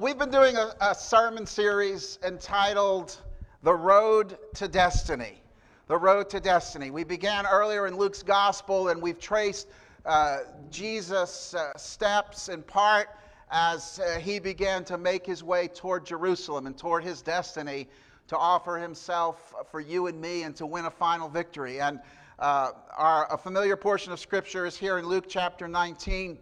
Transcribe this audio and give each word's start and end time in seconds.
We've 0.00 0.16
been 0.16 0.30
doing 0.30 0.56
a, 0.56 0.72
a, 0.80 0.94
sermon 0.94 1.44
series 1.44 2.18
entitled 2.24 3.18
The 3.62 3.74
Road 3.74 4.38
to 4.54 4.66
Destiny. 4.66 5.42
The 5.88 5.98
Road 5.98 6.30
to 6.30 6.40
Destiny. 6.40 6.90
We 6.90 7.04
began 7.04 7.44
earlier 7.44 7.86
in 7.86 7.98
Luke's 7.98 8.22
Gospel 8.22 8.88
and 8.88 9.02
we've 9.02 9.18
traced 9.20 9.68
uh, 10.06 10.38
Jesus' 10.70 11.52
uh, 11.52 11.76
steps 11.76 12.48
in 12.48 12.62
part 12.62 13.10
as 13.50 14.00
uh, 14.00 14.18
he 14.18 14.38
began 14.38 14.84
to 14.84 14.96
make 14.96 15.26
his 15.26 15.44
way 15.44 15.68
toward 15.68 16.06
Jerusalem 16.06 16.66
and 16.66 16.78
toward 16.78 17.04
his 17.04 17.20
destiny 17.20 17.86
to 18.28 18.38
offer 18.38 18.78
himself 18.78 19.52
for 19.70 19.80
you 19.80 20.06
and 20.06 20.18
me 20.18 20.44
and 20.44 20.56
to 20.56 20.64
win 20.64 20.86
a 20.86 20.90
final 20.90 21.28
victory. 21.28 21.78
And 21.78 22.00
uh, 22.38 22.70
our, 22.96 23.30
a 23.30 23.36
familiar 23.36 23.76
portion 23.76 24.14
of 24.14 24.18
Scripture 24.18 24.64
is 24.64 24.78
here 24.78 24.96
in 24.96 25.06
Luke 25.06 25.26
chapter 25.28 25.68
19, 25.68 26.38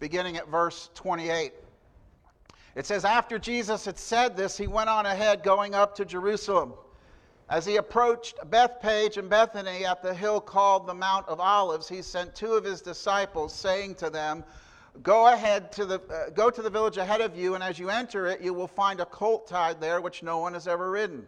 beginning 0.00 0.38
at 0.38 0.48
verse 0.48 0.88
28. 0.94 1.52
It 2.76 2.84
says, 2.84 3.06
After 3.06 3.38
Jesus 3.38 3.86
had 3.86 3.98
said 3.98 4.36
this, 4.36 4.58
he 4.58 4.66
went 4.66 4.90
on 4.90 5.06
ahead, 5.06 5.42
going 5.42 5.74
up 5.74 5.96
to 5.96 6.04
Jerusalem. 6.04 6.74
As 7.48 7.64
he 7.64 7.76
approached 7.76 8.36
Bethphage 8.50 9.16
and 9.16 9.30
Bethany 9.30 9.86
at 9.86 10.02
the 10.02 10.12
hill 10.12 10.40
called 10.40 10.86
the 10.86 10.94
Mount 10.94 11.26
of 11.26 11.40
Olives, 11.40 11.88
he 11.88 12.02
sent 12.02 12.34
two 12.34 12.52
of 12.52 12.64
his 12.64 12.82
disciples, 12.82 13.54
saying 13.54 13.94
to 13.96 14.10
them, 14.10 14.44
Go 15.02 15.32
ahead 15.32 15.72
to 15.72 15.86
the, 15.86 16.00
uh, 16.10 16.30
go 16.30 16.50
to 16.50 16.60
the 16.60 16.70
village 16.70 16.98
ahead 16.98 17.20
of 17.22 17.36
you, 17.36 17.54
and 17.54 17.64
as 17.64 17.78
you 17.78 17.88
enter 17.88 18.26
it, 18.26 18.42
you 18.42 18.52
will 18.52 18.68
find 18.68 19.00
a 19.00 19.06
colt 19.06 19.46
tied 19.46 19.80
there 19.80 20.00
which 20.00 20.22
no 20.22 20.38
one 20.38 20.52
has 20.52 20.68
ever 20.68 20.90
ridden. 20.90 21.26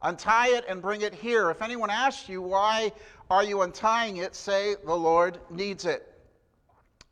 Untie 0.00 0.56
it 0.56 0.64
and 0.68 0.80
bring 0.80 1.02
it 1.02 1.14
here. 1.14 1.50
If 1.50 1.60
anyone 1.60 1.90
asks 1.90 2.28
you, 2.28 2.40
Why 2.40 2.92
are 3.30 3.44
you 3.44 3.60
untying 3.62 4.18
it? 4.18 4.34
say, 4.34 4.76
The 4.84 4.94
Lord 4.94 5.38
needs 5.50 5.84
it. 5.84 6.11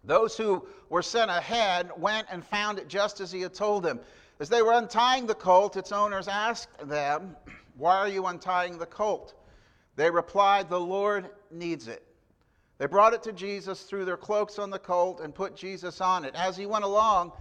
Those 0.04 0.36
who 0.36 0.66
were 0.88 1.02
sent 1.02 1.30
ahead 1.30 1.90
went 1.96 2.26
and 2.30 2.44
found 2.44 2.78
it 2.78 2.88
just 2.88 3.20
as 3.20 3.30
he 3.30 3.40
had 3.40 3.54
told 3.54 3.82
them. 3.82 4.00
As 4.38 4.48
they 4.48 4.62
were 4.62 4.72
untying 4.72 5.26
the 5.26 5.34
colt, 5.34 5.76
its 5.76 5.92
owners 5.92 6.26
asked 6.26 6.88
them, 6.88 7.36
Why 7.76 7.96
are 7.96 8.08
you 8.08 8.26
untying 8.26 8.78
the 8.78 8.86
colt? 8.86 9.34
They 9.96 10.10
replied, 10.10 10.68
The 10.68 10.80
Lord 10.80 11.28
needs 11.50 11.88
it. 11.88 12.02
They 12.78 12.86
brought 12.86 13.12
it 13.12 13.22
to 13.24 13.32
Jesus, 13.32 13.82
threw 13.82 14.06
their 14.06 14.16
cloaks 14.16 14.58
on 14.58 14.70
the 14.70 14.78
colt, 14.78 15.20
and 15.20 15.34
put 15.34 15.54
Jesus 15.54 16.00
on 16.00 16.24
it. 16.24 16.34
As 16.34 16.56
he 16.56 16.64
went 16.64 16.84
along, 16.84 17.32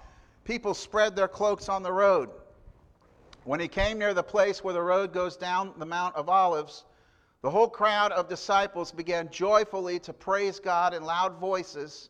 people 0.44 0.74
spread 0.74 1.16
their 1.16 1.30
cloaks 1.30 1.70
on 1.70 1.82
the 1.82 1.94
road. 1.94 2.30
When 3.46 3.62
he 3.62 3.70
came 3.70 3.98
near 3.98 4.14
the 4.14 4.22
place 4.22 4.62
where 4.62 4.74
the 4.74 4.82
road 4.82 5.14
goes 5.14 5.38
down 5.38 5.74
the 5.78 5.86
Mount 5.86 6.18
of 6.18 6.28
Olives, 6.28 6.84
the 7.42 7.50
whole 7.50 7.70
crowd 7.70 8.12
of 8.12 8.28
disciples 8.28 8.92
began 8.92 9.30
joyfully 9.32 9.98
to 10.00 10.12
praise 10.12 10.60
God 10.60 10.94
in 10.94 11.06
loud 11.06 11.40
voices 11.40 12.10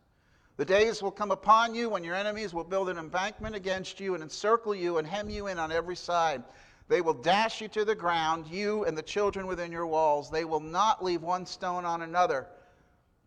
The 0.61 0.65
days 0.65 1.01
will 1.01 1.09
come 1.09 1.31
upon 1.31 1.73
you 1.73 1.89
when 1.89 2.03
your 2.03 2.13
enemies 2.13 2.53
will 2.53 2.63
build 2.63 2.87
an 2.87 2.99
embankment 2.99 3.55
against 3.55 3.99
you 3.99 4.13
and 4.13 4.21
encircle 4.21 4.75
you 4.75 4.99
and 4.99 5.07
hem 5.07 5.27
you 5.27 5.47
in 5.47 5.57
on 5.57 5.71
every 5.71 5.95
side. 5.95 6.43
They 6.87 7.01
will 7.01 7.15
dash 7.15 7.61
you 7.61 7.67
to 7.69 7.83
the 7.83 7.95
ground, 7.95 8.45
you 8.45 8.85
and 8.85 8.95
the 8.95 9.01
children 9.01 9.47
within 9.47 9.71
your 9.71 9.87
walls. 9.87 10.29
They 10.29 10.45
will 10.45 10.59
not 10.59 11.03
leave 11.03 11.23
one 11.23 11.47
stone 11.47 11.83
on 11.83 12.03
another 12.03 12.45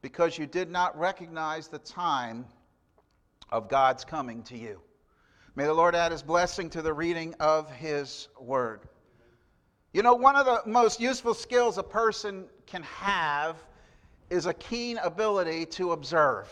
because 0.00 0.39
you 0.39 0.47
did 0.47 0.71
not 0.71 0.97
recognize 0.97 1.67
the 1.67 1.81
time 1.81 2.47
of 3.51 3.69
God's 3.69 4.05
coming 4.05 4.45
to 4.45 4.56
you. 4.56 4.81
May 5.56 5.65
the 5.65 5.75
Lord 5.75 5.97
add 5.97 6.12
his 6.12 6.22
blessing 6.22 6.71
to 6.71 6.83
the 6.83 6.95
reading 6.95 7.34
of 7.41 7.69
his 7.69 8.28
word. 8.39 8.83
You 9.93 10.05
know, 10.05 10.15
one 10.15 10.37
of 10.37 10.47
the 10.47 10.62
most 10.71 11.01
useful 11.01 11.34
skills 11.34 11.78
a 11.78 11.83
person 11.83 12.45
can 12.66 12.84
have 12.84 13.56
is 14.31 14.47
a 14.47 14.55
keen 14.55 14.99
ability 14.99 15.66
to 15.66 15.91
observe 15.91 16.49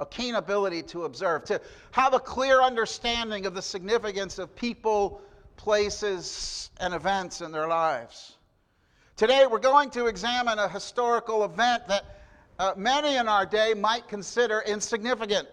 a 0.00 0.06
keen 0.06 0.36
ability 0.36 0.82
to 0.82 1.04
observe, 1.04 1.44
to 1.44 1.60
have 1.90 2.14
a 2.14 2.20
clear 2.20 2.62
understanding 2.62 3.46
of 3.46 3.54
the 3.54 3.62
significance 3.62 4.38
of 4.38 4.54
people, 4.54 5.20
places, 5.56 6.70
and 6.80 6.94
events 6.94 7.40
in 7.40 7.50
their 7.50 7.66
lives. 7.66 8.36
Today, 9.16 9.46
we're 9.50 9.58
going 9.58 9.90
to 9.90 10.06
examine 10.06 10.58
a 10.60 10.68
historical 10.68 11.44
event 11.44 11.88
that 11.88 12.04
uh, 12.58 12.72
many 12.76 13.16
in 13.16 13.28
our 13.28 13.44
day 13.44 13.74
might 13.74 14.06
consider 14.06 14.62
insignificant. 14.66 15.48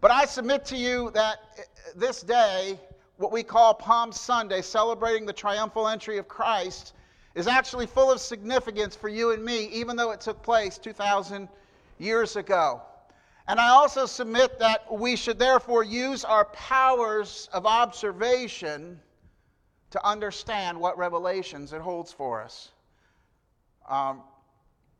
But 0.00 0.10
I 0.10 0.24
submit 0.24 0.64
to 0.66 0.76
you 0.76 1.10
that 1.10 1.38
uh, 1.58 1.62
this 1.96 2.22
day, 2.22 2.78
what 3.16 3.32
we 3.32 3.42
call 3.42 3.74
Palm 3.74 4.12
Sunday, 4.12 4.62
celebrating 4.62 5.26
the 5.26 5.32
triumphal 5.32 5.88
entry 5.88 6.16
of 6.18 6.28
Christ, 6.28 6.94
is 7.34 7.46
actually 7.46 7.86
full 7.86 8.10
of 8.10 8.20
significance 8.20 8.96
for 8.96 9.08
you 9.08 9.32
and 9.32 9.44
me, 9.44 9.66
even 9.66 9.96
though 9.96 10.10
it 10.10 10.20
took 10.20 10.42
place 10.42 10.78
2,000 10.78 11.48
years 11.98 12.36
ago. 12.36 12.80
And 13.48 13.58
I 13.58 13.70
also 13.70 14.04
submit 14.04 14.58
that 14.58 14.92
we 14.92 15.16
should 15.16 15.38
therefore 15.38 15.82
use 15.82 16.22
our 16.22 16.44
powers 16.44 17.48
of 17.54 17.64
observation 17.64 19.00
to 19.90 20.06
understand 20.06 20.78
what 20.78 20.98
revelations 20.98 21.72
it 21.72 21.80
holds 21.80 22.12
for 22.12 22.42
us. 22.42 22.72
Um, 23.88 24.20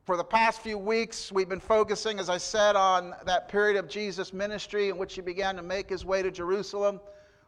for 0.06 0.16
the 0.16 0.24
past 0.24 0.62
few 0.62 0.78
weeks, 0.78 1.30
we've 1.30 1.50
been 1.50 1.60
focusing, 1.60 2.18
as 2.18 2.30
I 2.30 2.38
said, 2.38 2.74
on 2.74 3.14
that 3.26 3.50
period 3.50 3.76
of 3.76 3.86
Jesus' 3.86 4.32
ministry 4.32 4.88
in 4.88 4.96
which 4.96 5.14
he 5.14 5.20
began 5.20 5.54
to 5.56 5.62
make 5.62 5.90
his 5.90 6.06
way 6.06 6.22
to 6.22 6.30
Jerusalem. 6.30 7.02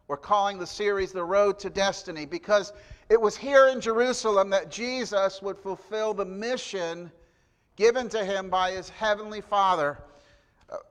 We're 0.07 0.19
calling 0.19 0.59
the 0.59 0.67
series 0.67 1.13
The 1.13 1.25
Road 1.25 1.59
to 1.61 1.71
Destiny 1.71 2.27
because 2.27 2.75
it 3.09 3.19
was 3.19 3.39
here 3.39 3.69
in 3.69 3.81
Jerusalem 3.81 4.51
that 4.51 4.71
Jesus 4.71 5.41
would 5.41 5.57
fulfill 5.57 6.13
the 6.13 6.27
mission 6.27 7.11
given 7.77 8.11
to 8.11 8.23
him 8.23 8.51
by 8.51 8.73
his 8.73 8.91
heavenly 8.91 9.41
Father 9.41 9.97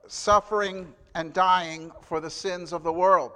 suffering 0.08 0.94
and 1.16 1.34
dying 1.34 1.92
for 2.02 2.20
the 2.20 2.30
sins 2.30 2.74
of 2.74 2.84
the 2.84 2.94
world. 2.94 3.32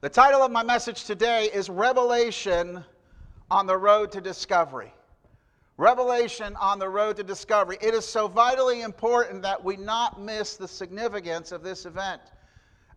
The 0.00 0.08
title 0.08 0.42
of 0.42 0.50
my 0.50 0.62
message 0.62 1.04
today 1.04 1.50
is 1.52 1.68
Revelation 1.68 2.84
on 3.50 3.66
the 3.66 3.76
Road 3.76 4.12
to 4.12 4.20
Discovery. 4.20 4.92
Revelation 5.76 6.56
on 6.56 6.78
the 6.78 6.88
Road 6.88 7.16
to 7.16 7.22
Discovery. 7.22 7.78
It 7.80 7.94
is 7.94 8.06
so 8.06 8.28
vitally 8.28 8.82
important 8.82 9.42
that 9.42 9.62
we 9.62 9.76
not 9.76 10.20
miss 10.20 10.56
the 10.56 10.68
significance 10.68 11.52
of 11.52 11.62
this 11.62 11.86
event. 11.86 12.20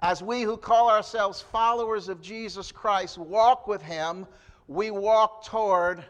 As 0.01 0.21
we 0.21 0.41
who 0.41 0.57
call 0.57 0.89
ourselves 0.89 1.41
followers 1.41 2.09
of 2.09 2.21
Jesus 2.21 2.71
Christ 2.71 3.17
walk 3.17 3.67
with 3.67 3.81
Him, 3.81 4.27
we 4.67 4.91
walk 4.91 5.45
toward 5.45 6.03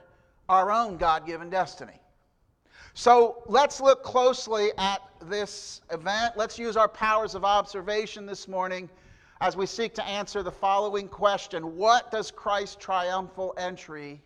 our 0.50 0.72
own 0.72 0.98
God 0.98 1.26
given 1.26 1.50
destiny. 1.50 2.00
So 2.96 3.44
let's 3.48 3.82
look 3.82 4.04
closely 4.04 4.72
at 4.78 5.02
this 5.24 5.82
event. 5.92 6.38
Let's 6.38 6.60
use 6.60 6.78
our 6.78 6.88
powers 6.88 7.34
of 7.34 7.44
observation 7.44 8.28
this 8.28 8.48
morning 8.48 8.88
as 9.42 9.58
we 9.58 9.66
seek 9.66 9.96
to 9.96 10.06
answer 10.06 10.44
the 10.44 10.52
following 10.52 11.08
question 11.08 11.76
What 11.76 12.12
does 12.12 12.30
Christ's 12.30 12.76
triumphal 12.76 13.56
entry 13.58 14.22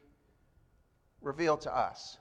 reveal 1.22 1.56
to 1.58 1.76
us? 1.76 2.18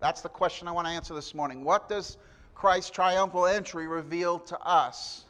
That's 0.00 0.22
the 0.22 0.30
question 0.30 0.68
I 0.68 0.72
want 0.72 0.86
to 0.86 0.92
answer 0.92 1.14
this 1.14 1.34
morning. 1.34 1.64
What 1.64 1.86
does 1.86 2.16
Christ's 2.54 2.90
triumphal 2.90 3.46
entry 3.46 3.86
reveal 3.86 4.38
to 4.38 4.58
us? 4.60 5.26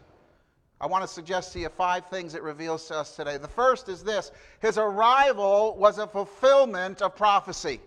I 0.81 0.87
want 0.87 1.03
to 1.03 1.09
suggest 1.09 1.53
to 1.55 1.59
you 1.59 1.69
five 1.69 2.07
things 2.07 2.37
it 2.37 2.43
reveals 2.43 2.87
to 2.89 2.95
us 2.95 3.17
today. 3.17 3.39
The 3.39 3.49
first 3.49 3.89
is 3.89 4.05
this 4.05 4.31
His 4.61 4.79
arrival 4.79 5.77
was 5.77 5.99
a 5.99 6.07
fulfillment 6.07 7.03
of 7.03 7.17
prophecy. 7.17 7.81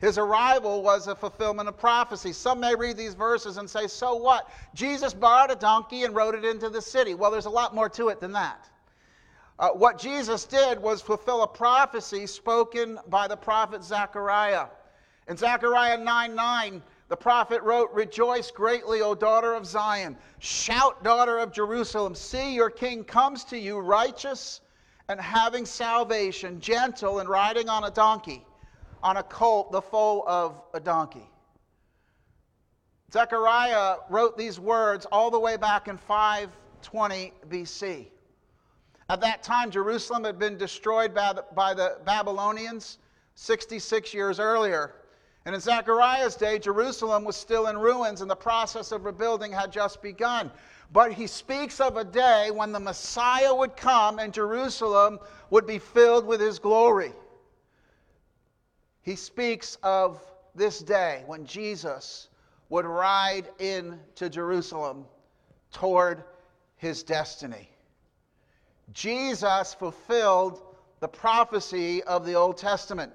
His 0.00 0.16
arrival 0.16 0.82
was 0.82 1.08
a 1.08 1.14
fulfillment 1.14 1.68
of 1.68 1.76
prophecy. 1.76 2.32
Some 2.32 2.58
may 2.58 2.74
read 2.74 2.96
these 2.96 3.12
verses 3.12 3.58
and 3.58 3.68
say, 3.68 3.86
so 3.86 4.14
what? 4.14 4.50
Jesus 4.74 5.12
borrowed 5.12 5.50
a 5.50 5.54
donkey 5.54 6.04
and 6.04 6.14
rode 6.14 6.34
it 6.34 6.44
into 6.44 6.70
the 6.70 6.80
city. 6.80 7.14
Well, 7.14 7.30
there's 7.30 7.44
a 7.44 7.50
lot 7.50 7.74
more 7.74 7.90
to 7.90 8.08
it 8.08 8.18
than 8.18 8.32
that. 8.32 8.66
Uh, 9.58 9.68
what 9.68 9.98
Jesus 9.98 10.46
did 10.46 10.80
was 10.80 11.02
fulfill 11.02 11.42
a 11.42 11.46
prophecy 11.46 12.26
spoken 12.26 12.98
by 13.08 13.28
the 13.28 13.36
prophet 13.36 13.84
Zechariah. 13.84 14.68
In 15.28 15.36
Zechariah 15.36 15.98
9 15.98 16.34
9, 16.34 16.82
the 17.08 17.16
prophet 17.16 17.62
wrote, 17.62 17.90
Rejoice 17.92 18.50
greatly, 18.50 19.02
O 19.02 19.14
daughter 19.14 19.52
of 19.52 19.66
Zion. 19.66 20.16
Shout, 20.38 21.04
daughter 21.04 21.38
of 21.38 21.52
Jerusalem. 21.52 22.14
See, 22.14 22.54
your 22.54 22.70
king 22.70 23.04
comes 23.04 23.44
to 23.44 23.58
you, 23.58 23.78
righteous 23.78 24.62
and 25.10 25.20
having 25.20 25.66
salvation, 25.66 26.58
gentle 26.58 27.18
and 27.18 27.28
riding 27.28 27.68
on 27.68 27.84
a 27.84 27.90
donkey 27.90 28.46
on 29.02 29.16
a 29.16 29.22
colt, 29.22 29.72
the 29.72 29.80
foal 29.80 30.24
of 30.26 30.62
a 30.74 30.80
donkey. 30.80 31.28
Zechariah 33.12 33.96
wrote 34.08 34.38
these 34.38 34.60
words 34.60 35.06
all 35.10 35.30
the 35.30 35.38
way 35.38 35.56
back 35.56 35.88
in 35.88 35.96
520 35.96 37.32
BC. 37.48 38.06
At 39.08 39.20
that 39.22 39.42
time, 39.42 39.70
Jerusalem 39.70 40.22
had 40.22 40.38
been 40.38 40.56
destroyed 40.56 41.12
by 41.12 41.32
the, 41.32 41.44
by 41.54 41.74
the 41.74 41.98
Babylonians 42.04 42.98
66 43.34 44.14
years 44.14 44.38
earlier. 44.38 44.94
And 45.44 45.54
in 45.54 45.60
Zechariah's 45.60 46.36
day, 46.36 46.58
Jerusalem 46.58 47.24
was 47.24 47.34
still 47.34 47.66
in 47.66 47.78
ruins 47.78 48.20
and 48.20 48.30
the 48.30 48.36
process 48.36 48.92
of 48.92 49.04
rebuilding 49.04 49.50
had 49.50 49.72
just 49.72 50.02
begun. 50.02 50.52
But 50.92 51.12
he 51.12 51.26
speaks 51.26 51.80
of 51.80 51.96
a 51.96 52.04
day 52.04 52.50
when 52.52 52.70
the 52.70 52.78
Messiah 52.78 53.52
would 53.52 53.76
come 53.76 54.18
and 54.20 54.32
Jerusalem 54.32 55.18
would 55.48 55.66
be 55.66 55.78
filled 55.78 56.26
with 56.26 56.40
his 56.40 56.58
glory 56.58 57.12
he 59.02 59.16
speaks 59.16 59.78
of 59.82 60.20
this 60.54 60.80
day 60.80 61.22
when 61.26 61.46
Jesus 61.46 62.28
would 62.68 62.84
ride 62.84 63.48
into 63.58 64.28
Jerusalem 64.28 65.04
toward 65.72 66.24
his 66.76 67.02
destiny. 67.02 67.68
Jesus 68.92 69.74
fulfilled 69.74 70.62
the 71.00 71.08
prophecy 71.08 72.02
of 72.04 72.26
the 72.26 72.34
Old 72.34 72.56
Testament. 72.56 73.12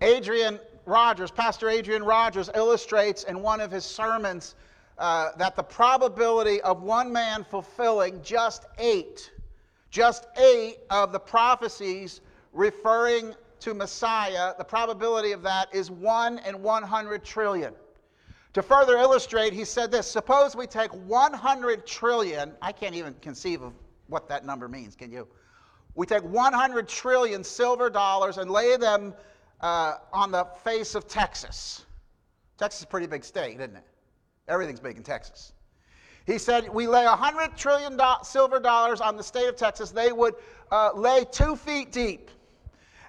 Adrian 0.00 0.60
Rogers, 0.84 1.30
Pastor 1.30 1.68
Adrian 1.68 2.04
Rogers, 2.04 2.50
illustrates 2.54 3.24
in 3.24 3.40
one 3.40 3.60
of 3.60 3.70
his 3.70 3.84
sermons 3.84 4.54
uh, 4.98 5.30
that 5.36 5.56
the 5.56 5.62
probability 5.62 6.60
of 6.62 6.82
one 6.82 7.12
man 7.12 7.44
fulfilling 7.44 8.22
just 8.22 8.66
eight, 8.78 9.30
just 9.90 10.26
eight 10.38 10.78
of 10.90 11.12
the 11.12 11.18
prophecies 11.18 12.20
referring 12.52 13.34
to 13.60 13.74
Messiah, 13.74 14.52
the 14.58 14.64
probability 14.64 15.32
of 15.32 15.42
that 15.42 15.74
is 15.74 15.90
1 15.90 16.40
in 16.46 16.62
100 16.62 17.24
trillion. 17.24 17.74
To 18.54 18.62
further 18.62 18.96
illustrate, 18.96 19.52
he 19.52 19.64
said 19.64 19.90
this 19.90 20.10
Suppose 20.10 20.56
we 20.56 20.66
take 20.66 20.90
100 20.90 21.86
trillion, 21.86 22.52
I 22.62 22.72
can't 22.72 22.94
even 22.94 23.14
conceive 23.20 23.62
of 23.62 23.74
what 24.08 24.28
that 24.28 24.46
number 24.46 24.68
means, 24.68 24.96
can 24.96 25.10
you? 25.10 25.28
We 25.94 26.06
take 26.06 26.22
100 26.22 26.88
trillion 26.88 27.42
silver 27.42 27.90
dollars 27.90 28.38
and 28.38 28.50
lay 28.50 28.76
them 28.76 29.14
uh, 29.60 29.96
on 30.12 30.30
the 30.30 30.44
face 30.62 30.94
of 30.94 31.08
Texas. 31.08 31.84
Texas 32.58 32.80
is 32.80 32.84
a 32.84 32.88
pretty 32.88 33.06
big 33.06 33.24
state, 33.24 33.60
isn't 33.60 33.76
it? 33.76 33.84
Everything's 34.48 34.80
big 34.80 34.96
in 34.96 35.02
Texas. 35.02 35.52
He 36.26 36.38
said, 36.38 36.68
We 36.68 36.86
lay 36.86 37.04
100 37.04 37.56
trillion 37.56 37.96
do- 37.96 38.04
silver 38.22 38.58
dollars 38.58 39.00
on 39.00 39.16
the 39.16 39.22
state 39.22 39.48
of 39.48 39.56
Texas, 39.56 39.90
they 39.90 40.12
would 40.12 40.34
uh, 40.70 40.90
lay 40.94 41.24
two 41.30 41.56
feet 41.56 41.92
deep 41.92 42.30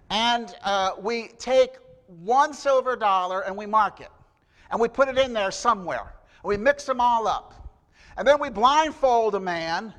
and 0.10 0.56
uh, 0.64 0.92
we 1.00 1.30
take 1.40 1.78
one 2.08 2.54
silver 2.54 2.96
dollar 2.96 3.42
and 3.42 3.56
we 3.56 3.66
mark 3.66 4.00
it. 4.00 4.12
And 4.72 4.80
we 4.80 4.88
put 4.88 5.08
it 5.08 5.18
in 5.18 5.34
there 5.34 5.52
somewhere. 5.52 6.14
We 6.44 6.58
mix 6.58 6.86
them 6.86 7.00
all 7.02 7.28
up. 7.28 7.54
And 8.18 8.28
then 8.28 8.40
we 8.40 8.50
blindfold 8.50 9.36
a 9.36 9.40
man 9.40 9.94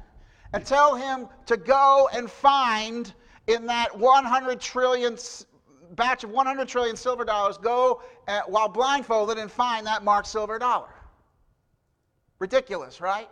and 0.53 0.65
tell 0.65 0.95
him 0.95 1.29
to 1.47 1.57
go 1.57 2.09
and 2.13 2.31
find 2.31 3.13
in 3.47 3.67
that 3.67 3.97
100 3.97 4.61
trillion 4.61 5.17
batch 5.93 6.25
of 6.25 6.31
100 6.31 6.69
trillion 6.69 6.97
silver 6.97 7.25
dollars, 7.25 7.57
go 7.59 8.03
at, 8.27 8.43
uh, 8.43 8.47
while 8.47 8.69
blindfolded 8.69 9.39
and 9.39 9.51
find 9.51 9.87
that 9.87 10.05
marked 10.05 10.29
silver 10.29 10.59
dollar. 10.59 10.89
Ridiculous, 12.39 13.01
right? 13.01 13.29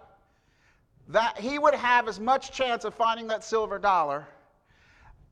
That 1.08 1.38
he 1.38 1.58
would 1.58 1.75
have 1.75 2.08
as 2.08 2.19
much 2.19 2.50
chance 2.50 2.84
of 2.84 2.94
finding 2.94 3.26
that 3.28 3.44
silver 3.44 3.78
dollar 3.78 4.26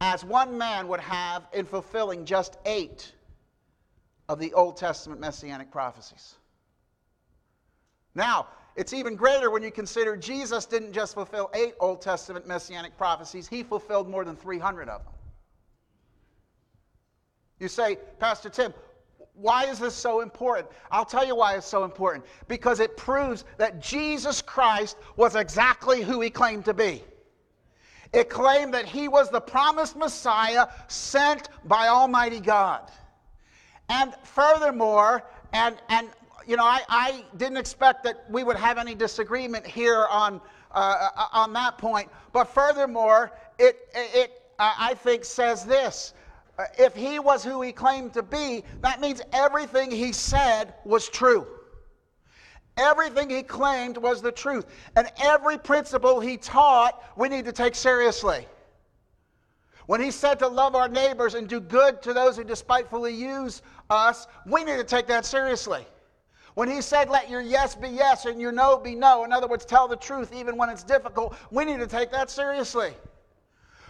as 0.00 0.24
one 0.24 0.56
man 0.58 0.88
would 0.88 1.00
have 1.00 1.46
in 1.52 1.64
fulfilling 1.64 2.24
just 2.24 2.58
eight 2.66 3.12
of 4.28 4.38
the 4.38 4.52
Old 4.52 4.76
Testament 4.76 5.20
messianic 5.20 5.70
prophecies. 5.70 6.34
Now, 8.14 8.48
it's 8.76 8.92
even 8.92 9.14
greater 9.16 9.50
when 9.50 9.62
you 9.62 9.70
consider 9.70 10.16
Jesus 10.16 10.66
didn't 10.66 10.92
just 10.92 11.14
fulfill 11.14 11.50
eight 11.54 11.74
Old 11.80 12.00
Testament 12.00 12.46
messianic 12.46 12.96
prophecies, 12.96 13.46
he 13.46 13.62
fulfilled 13.62 14.08
more 14.08 14.24
than 14.24 14.36
300 14.36 14.88
of 14.88 15.04
them. 15.04 15.12
You 17.60 17.68
say, 17.68 17.98
Pastor 18.18 18.48
Tim, 18.48 18.74
why 19.34 19.64
is 19.66 19.78
this 19.78 19.94
so 19.94 20.20
important? 20.20 20.68
I'll 20.90 21.04
tell 21.04 21.26
you 21.26 21.36
why 21.36 21.56
it's 21.56 21.66
so 21.66 21.84
important. 21.84 22.24
Because 22.48 22.80
it 22.80 22.96
proves 22.96 23.44
that 23.58 23.80
Jesus 23.80 24.42
Christ 24.42 24.96
was 25.16 25.34
exactly 25.34 26.02
who 26.02 26.20
he 26.20 26.30
claimed 26.30 26.64
to 26.64 26.74
be. 26.74 27.02
It 28.14 28.30
claimed 28.30 28.72
that 28.74 28.86
he 28.86 29.08
was 29.08 29.28
the 29.28 29.40
promised 29.40 29.96
Messiah 29.96 30.68
sent 30.86 31.48
by 31.64 31.88
Almighty 31.88 32.40
God. 32.40 32.90
And 33.88 34.14
furthermore, 34.22 35.24
and, 35.52 35.76
and 35.88 36.08
you 36.46 36.56
know, 36.56 36.64
I, 36.64 36.82
I 36.88 37.24
didn't 37.36 37.56
expect 37.56 38.04
that 38.04 38.24
we 38.30 38.44
would 38.44 38.56
have 38.56 38.78
any 38.78 38.94
disagreement 38.94 39.66
here 39.66 40.06
on, 40.10 40.40
uh, 40.72 41.08
uh 41.16 41.26
on 41.32 41.52
that 41.54 41.76
point. 41.76 42.08
But 42.32 42.44
furthermore, 42.44 43.32
it, 43.58 43.88
it 43.94 44.42
I 44.58 44.94
think, 44.94 45.24
says 45.24 45.64
this. 45.64 46.14
If 46.78 46.94
he 46.94 47.18
was 47.18 47.42
who 47.42 47.62
he 47.62 47.72
claimed 47.72 48.12
to 48.14 48.22
be, 48.22 48.62
that 48.80 49.00
means 49.00 49.20
everything 49.32 49.90
he 49.90 50.12
said 50.12 50.74
was 50.84 51.08
true. 51.08 51.46
Everything 52.76 53.30
he 53.30 53.42
claimed 53.42 53.96
was 53.96 54.20
the 54.20 54.32
truth. 54.32 54.66
And 54.96 55.08
every 55.22 55.58
principle 55.58 56.20
he 56.20 56.36
taught, 56.36 57.02
we 57.16 57.28
need 57.28 57.44
to 57.44 57.52
take 57.52 57.74
seriously. 57.74 58.46
When 59.86 60.00
he 60.00 60.10
said 60.10 60.38
to 60.38 60.48
love 60.48 60.74
our 60.74 60.88
neighbors 60.88 61.34
and 61.34 61.46
do 61.46 61.60
good 61.60 62.02
to 62.02 62.12
those 62.12 62.36
who 62.36 62.44
despitefully 62.44 63.14
use 63.14 63.62
us, 63.90 64.26
we 64.46 64.64
need 64.64 64.76
to 64.76 64.84
take 64.84 65.06
that 65.08 65.26
seriously. 65.26 65.86
When 66.54 66.70
he 66.70 66.80
said, 66.80 67.10
let 67.10 67.28
your 67.28 67.40
yes 67.40 67.74
be 67.74 67.88
yes 67.88 68.26
and 68.26 68.40
your 68.40 68.52
no 68.52 68.78
be 68.78 68.94
no, 68.94 69.24
in 69.24 69.32
other 69.32 69.46
words, 69.46 69.64
tell 69.64 69.88
the 69.88 69.96
truth 69.96 70.32
even 70.32 70.56
when 70.56 70.70
it's 70.70 70.84
difficult, 70.84 71.36
we 71.50 71.64
need 71.64 71.80
to 71.80 71.86
take 71.86 72.10
that 72.12 72.30
seriously. 72.30 72.94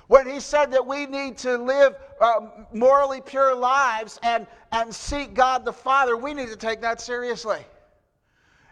When 0.08 0.28
he 0.28 0.40
said 0.40 0.70
that 0.72 0.84
we 0.86 1.06
need 1.06 1.38
to 1.38 1.56
live 1.56 1.94
uh, 2.20 2.40
morally 2.72 3.20
pure 3.20 3.54
lives 3.54 4.18
and, 4.22 4.46
and 4.72 4.94
seek 4.94 5.34
God 5.34 5.64
the 5.64 5.72
Father, 5.72 6.16
we 6.16 6.34
need 6.34 6.48
to 6.48 6.56
take 6.56 6.80
that 6.82 7.00
seriously. 7.00 7.64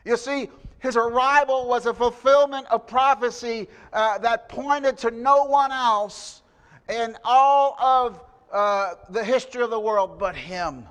You 0.04 0.16
see, 0.16 0.48
his 0.78 0.96
arrival 0.96 1.68
was 1.68 1.86
a 1.86 1.94
fulfillment 1.94 2.66
of 2.70 2.86
prophecy 2.86 3.68
uh, 3.92 4.18
that 4.18 4.48
pointed 4.48 4.98
to 4.98 5.10
no 5.10 5.44
one 5.44 5.70
else 5.70 6.42
in 6.88 7.16
all 7.24 7.76
of 7.80 8.20
uh, 8.52 8.94
the 9.10 9.22
history 9.22 9.62
of 9.62 9.70
the 9.70 9.78
world 9.78 10.18
but 10.18 10.34
him. 10.34 10.86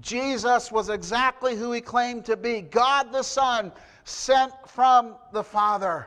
Jesus 0.00 0.72
was 0.72 0.88
exactly 0.88 1.54
who 1.54 1.70
he 1.72 1.80
claimed 1.80 2.24
to 2.24 2.36
be 2.36 2.62
God 2.62 3.12
the 3.12 3.22
Son, 3.22 3.70
sent 4.04 4.52
from 4.66 5.14
the 5.32 5.44
Father. 5.44 6.06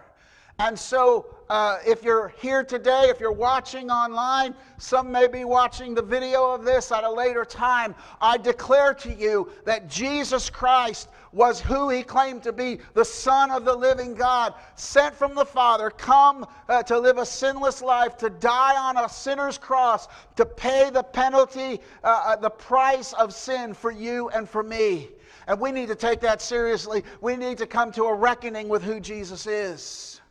And 0.58 0.78
so, 0.78 1.28
uh, 1.50 1.78
if 1.86 2.02
you're 2.04 2.34
here 2.40 2.64
today, 2.64 3.08
if 3.10 3.20
you're 3.20 3.32
watching 3.32 3.92
online, 3.92 4.56
some 4.78 5.12
may 5.12 5.28
be 5.28 5.44
watching 5.44 5.94
the 5.94 6.02
video 6.02 6.52
of 6.52 6.64
this 6.64 6.92
at 6.92 7.04
a 7.04 7.12
later 7.12 7.46
time. 7.46 7.94
I 8.22 8.38
declare 8.38 8.94
to 8.96 9.14
you 9.14 9.52
that 9.66 9.90
Jesus 9.90 10.50
Christ 10.50 11.10
was 11.36 11.60
who 11.60 11.90
he 11.90 12.02
claimed 12.02 12.42
to 12.42 12.54
be 12.54 12.80
the 12.94 13.04
Son 13.04 13.52
of 13.52 13.66
the 13.66 13.76
living 13.76 14.16
God, 14.16 14.54
sent 14.76 15.14
from 15.14 15.36
the 15.36 15.46
Father, 15.46 15.90
come 15.90 16.48
uh, 16.70 16.82
to 16.84 16.98
live 16.98 17.18
a 17.18 17.26
sinless 17.26 17.82
life, 17.82 18.16
to 18.18 18.30
die 18.30 18.78
on 18.78 18.98
a 18.98 19.10
sinner's 19.10 19.58
cross, 19.58 20.08
to 20.38 20.46
pay 20.46 20.90
the 20.90 21.04
penalty, 21.04 21.82
uh, 22.06 22.24
uh, 22.26 22.36
the 22.38 22.50
price 22.50 23.12
of 23.14 23.34
sin 23.34 23.74
for 23.74 23.92
you 23.92 24.30
and 24.30 24.48
for 24.50 24.64
me. 24.64 25.10
And 25.48 25.60
we 25.60 25.74
need 25.74 25.90
to 25.90 25.96
take 25.96 26.22
that 26.22 26.42
seriously. 26.42 27.04
We 27.20 27.36
need 27.36 27.58
to 27.58 27.68
come 27.68 27.92
to 27.92 28.06
a 28.06 28.14
reckoning 28.14 28.70
with 28.70 28.82
who 28.82 29.02
Jesus 29.02 29.46
is. 29.46 30.22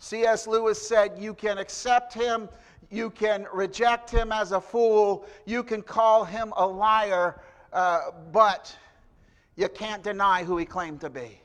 C.S. 0.00 0.48
Lewis 0.48 0.82
said, 0.84 1.12
You 1.20 1.34
can 1.34 1.58
accept 1.58 2.12
him, 2.12 2.48
you 2.90 3.10
can 3.10 3.46
reject 3.54 4.10
him 4.10 4.32
as 4.32 4.50
a 4.50 4.60
fool, 4.60 5.24
you 5.46 5.62
can 5.62 5.82
call 5.82 6.24
him 6.24 6.52
a 6.56 6.66
liar, 6.66 7.40
uh, 7.72 8.10
but 8.32 8.76
you 9.56 9.68
can't 9.68 10.02
deny 10.02 10.44
who 10.44 10.56
he 10.56 10.64
claimed 10.64 11.00
to 11.00 11.10
be. 11.10 11.40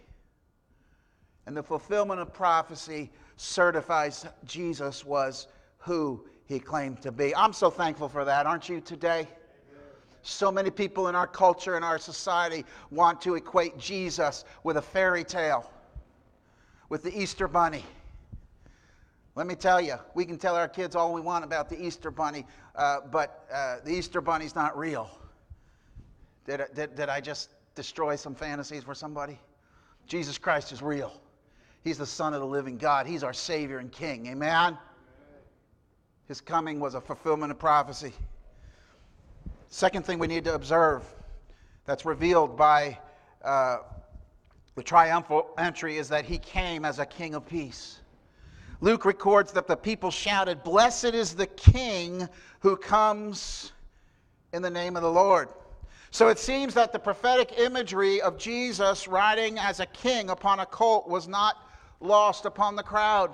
And 1.46 1.56
the 1.56 1.64
fulfillment 1.64 2.20
of 2.20 2.34
prophecy 2.34 3.10
certifies 3.38 4.26
Jesus 4.46 5.06
was 5.06 5.48
who 5.78 6.26
he 6.46 6.60
claimed 6.60 7.02
to 7.02 7.12
be. 7.12 7.36
I'm 7.36 7.54
so 7.54 7.70
thankful 7.70 8.10
for 8.10 8.26
that, 8.26 8.46
aren't 8.46 8.68
you 8.68 8.82
today? 8.82 9.28
So 10.24 10.52
many 10.52 10.70
people 10.70 11.08
in 11.08 11.16
our 11.16 11.28
culture 11.28 11.76
and 11.76 11.86
our 11.86 11.98
society 11.98 12.66
want 12.92 13.22
to 13.22 13.36
equate 13.36 13.78
Jesus 13.78 14.44
with 14.64 14.76
a 14.76 14.82
fairy 14.82 15.24
tale, 15.24 15.72
with 16.90 17.04
the 17.04 17.18
Easter 17.18 17.48
bunny. 17.48 17.86
Let 19.36 19.48
me 19.48 19.56
tell 19.56 19.80
you, 19.80 19.96
we 20.16 20.26
can 20.26 20.38
tell 20.38 20.56
our 20.56 20.68
kids 20.68 20.96
all 20.96 21.14
we 21.14 21.22
want 21.22 21.46
about 21.46 21.70
the 21.70 21.82
Easter 21.82 22.12
bunny, 22.12 22.46
uh, 22.76 23.02
but 23.10 23.46
uh, 23.54 23.78
the 23.86 23.92
Easter 23.92 24.20
bunny's 24.20 24.56
not 24.56 24.78
real. 24.78 25.10
Did, 26.48 26.62
did, 26.74 26.96
did 26.96 27.10
I 27.10 27.20
just 27.20 27.50
destroy 27.76 28.16
some 28.16 28.34
fantasies 28.34 28.84
for 28.84 28.96
somebody? 28.96 29.38
Jesus 30.08 30.38
Christ 30.38 30.72
is 30.72 30.82
real. 30.82 31.12
He's 31.84 31.98
the 31.98 32.06
Son 32.06 32.34
of 32.34 32.40
the 32.40 32.48
living 32.48 32.78
God. 32.78 33.06
He's 33.06 33.24
our 33.24 33.34
Savior 33.34 33.80
and 33.80 33.92
King. 33.92 34.28
Amen? 34.28 34.78
His 36.28 36.42
coming 36.42 36.80
was 36.80 36.96
a 36.96 37.02
fulfillment 37.02 37.52
of 37.52 37.60
prophecy. 37.60 38.14
Second 39.70 40.06
thing 40.06 40.18
we 40.18 40.28
need 40.28 40.46
to 40.46 40.56
observe 40.56 41.04
that's 41.86 42.06
revealed 42.06 42.58
by 42.58 42.98
uh, 43.44 43.78
the 44.76 44.84
triumphal 44.84 45.50
entry 45.58 45.98
is 45.98 46.08
that 46.10 46.26
he 46.26 46.38
came 46.38 46.86
as 46.86 47.00
a 47.00 47.06
king 47.06 47.36
of 47.36 47.46
peace. 47.46 48.00
Luke 48.80 49.06
records 49.06 49.52
that 49.54 49.68
the 49.68 49.76
people 49.76 50.12
shouted, 50.12 50.64
Blessed 50.64 51.06
is 51.06 51.34
the 51.34 51.48
king 51.48 52.28
who 52.60 52.78
comes 52.78 53.74
in 54.54 54.62
the 54.62 54.70
name 54.70 54.96
of 54.96 55.02
the 55.02 55.12
Lord. 55.12 55.50
So 56.12 56.30
it 56.30 56.40
seems 56.40 56.74
that 56.74 56.94
the 56.94 57.00
prophetic 57.00 57.60
imagery 57.60 58.22
of 58.22 58.38
Jesus 58.38 59.08
riding 59.08 59.60
as 59.60 59.80
a 59.80 59.86
king 59.86 60.30
upon 60.30 60.60
a 60.60 60.66
colt 60.66 61.08
was 61.08 61.28
not 61.28 61.58
lost 62.00 62.46
upon 62.46 62.76
the 62.76 62.84
crowd. 62.84 63.32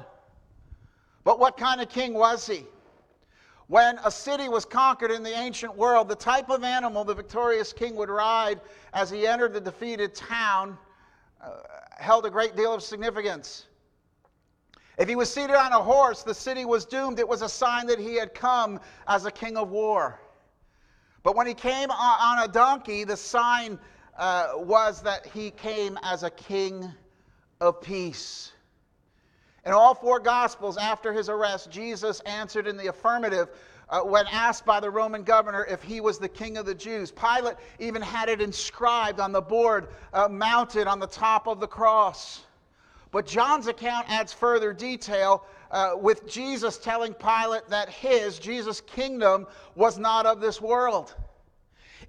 But 1.24 1.40
what 1.40 1.58
kind 1.58 1.82
of 1.82 1.90
king 1.90 2.14
was 2.14 2.48
he? 2.48 2.66
When 3.68 3.98
a 4.04 4.12
city 4.12 4.50
was 4.50 4.66
conquered 4.66 5.12
in 5.12 5.24
the 5.24 5.34
ancient 5.34 5.76
world, 5.76 6.10
the 6.10 6.16
type 6.16 6.50
of 6.50 6.64
animal 6.64 7.04
the 7.04 7.14
victorious 7.14 7.72
king 7.72 7.96
would 7.96 8.10
ride 8.10 8.60
as 8.94 9.10
he 9.10 9.26
entered 9.26 9.54
the 9.54 9.62
defeated 9.62 10.14
town 10.14 10.78
uh, 11.42 11.50
held 11.98 12.26
a 12.26 12.30
great 12.30 12.56
deal 12.56 12.74
of 12.74 12.84
significance. 12.84 13.68
If 14.98 15.10
he 15.10 15.16
was 15.16 15.34
seated 15.34 15.56
on 15.56 15.72
a 15.72 15.82
horse, 15.82 16.24
the 16.24 16.34
city 16.34 16.66
was 16.66 16.86
doomed. 16.86 17.20
It 17.20 17.28
was 17.28 17.42
a 17.42 17.50
sign 17.50 17.88
that 17.88 18.00
he 18.00 18.16
had 18.16 18.34
come 18.34 18.80
as 19.08 19.26
a 19.26 19.32
king 19.32 19.58
of 19.58 19.70
war. 19.70 20.20
But 21.24 21.36
when 21.38 21.48
he 21.48 21.54
came 21.54 21.90
on 21.90 22.40
a 22.40 22.48
donkey, 22.48 23.06
the 23.06 23.18
sign 23.18 23.80
uh, 24.18 24.50
was 24.56 25.02
that 25.02 25.26
he 25.26 25.52
came 25.52 25.98
as 26.04 26.24
a 26.24 26.30
king 26.30 26.92
of 27.62 27.82
peace. 27.82 28.52
In 29.66 29.72
all 29.72 29.96
four 29.96 30.20
Gospels, 30.20 30.78
after 30.78 31.14
his 31.14 31.30
arrest, 31.30 31.72
Jesus 31.72 32.20
answered 32.22 32.68
in 32.68 32.76
the 32.76 32.88
affirmative 32.88 33.50
uh, 33.90 34.02
when 34.02 34.26
asked 34.28 34.66
by 34.66 34.82
the 34.82 34.90
Roman 34.90 35.24
governor 35.24 35.66
if 35.70 35.82
he 35.82 36.02
was 36.02 36.20
the 36.20 36.28
king 36.28 36.58
of 36.58 36.66
the 36.66 36.76
Jews. 36.76 37.12
Pilate 37.12 37.56
even 37.80 38.02
had 38.02 38.28
it 38.28 38.42
inscribed 38.42 39.22
on 39.22 39.32
the 39.32 39.42
board 39.42 39.88
uh, 40.14 40.28
mounted 40.28 40.88
on 40.88 41.00
the 41.00 41.08
top 41.08 41.48
of 41.48 41.62
the 41.62 41.68
cross. 41.68 42.42
But 43.12 43.26
John's 43.26 43.68
account 43.68 44.10
adds 44.10 44.34
further 44.34 44.74
detail 44.74 45.46
uh, 45.74 45.96
with 46.00 46.28
Jesus 46.28 46.78
telling 46.78 47.14
Pilate 47.14 47.68
that 47.68 47.90
his, 47.90 48.40
Jesus' 48.40 48.80
kingdom, 48.80 49.48
was 49.76 49.98
not 49.98 50.26
of 50.26 50.40
this 50.40 50.62
world. 50.62 51.16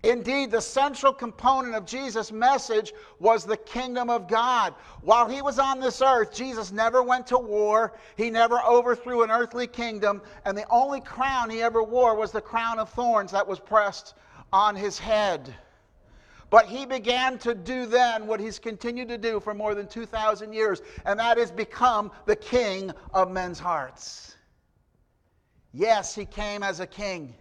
Indeed, 0.03 0.51
the 0.51 0.61
central 0.61 1.15
component 1.15 1.75
of 1.75 1.87
Jesus' 1.87 2.31
message 2.31 2.93
was 3.21 3.45
the 3.45 3.57
kingdom 3.57 4.11
of 4.11 4.29
God. 4.29 4.75
While 5.01 5.27
he 5.27 5.41
was 5.41 5.59
on 5.59 5.81
this 5.81 6.03
earth, 6.03 6.35
Jesus 6.35 6.73
never 6.73 7.03
went 7.03 7.27
to 7.29 7.39
war, 7.39 7.95
he 8.17 8.29
never 8.29 8.61
overthrew 8.61 9.23
an 9.23 9.31
earthly 9.31 9.67
kingdom, 9.67 10.21
and 10.45 10.59
the 10.59 10.69
only 10.69 11.01
crown 11.01 11.49
he 11.49 11.63
ever 11.63 11.83
wore 11.83 12.15
was 12.15 12.33
the 12.33 12.41
crown 12.43 12.79
of 12.79 12.91
thorns 12.91 13.33
that 13.33 13.49
was 13.49 13.59
pressed 13.59 14.15
on 14.53 14.77
his 14.77 14.99
head. 14.99 15.55
But 16.51 16.67
he 16.67 16.87
began 16.87 17.39
to 17.39 17.55
do 17.55 17.87
then 17.87 18.27
what 18.27 18.41
he's 18.41 18.59
continued 18.59 19.09
to 19.09 19.19
do 19.19 19.41
for 19.41 19.55
more 19.55 19.75
than 19.75 19.87
2,000 19.87 20.53
years, 20.53 20.83
and 21.05 21.19
that 21.19 21.39
is 21.39 21.51
become 21.51 22.11
the 22.27 22.37
king 22.37 22.93
of 23.13 23.31
men's 23.31 23.59
hearts. 23.59 24.37
Yes, 25.73 26.15
he 26.15 26.25
came 26.25 26.63
as 26.63 26.81
a 26.81 26.87
king, 26.87 27.35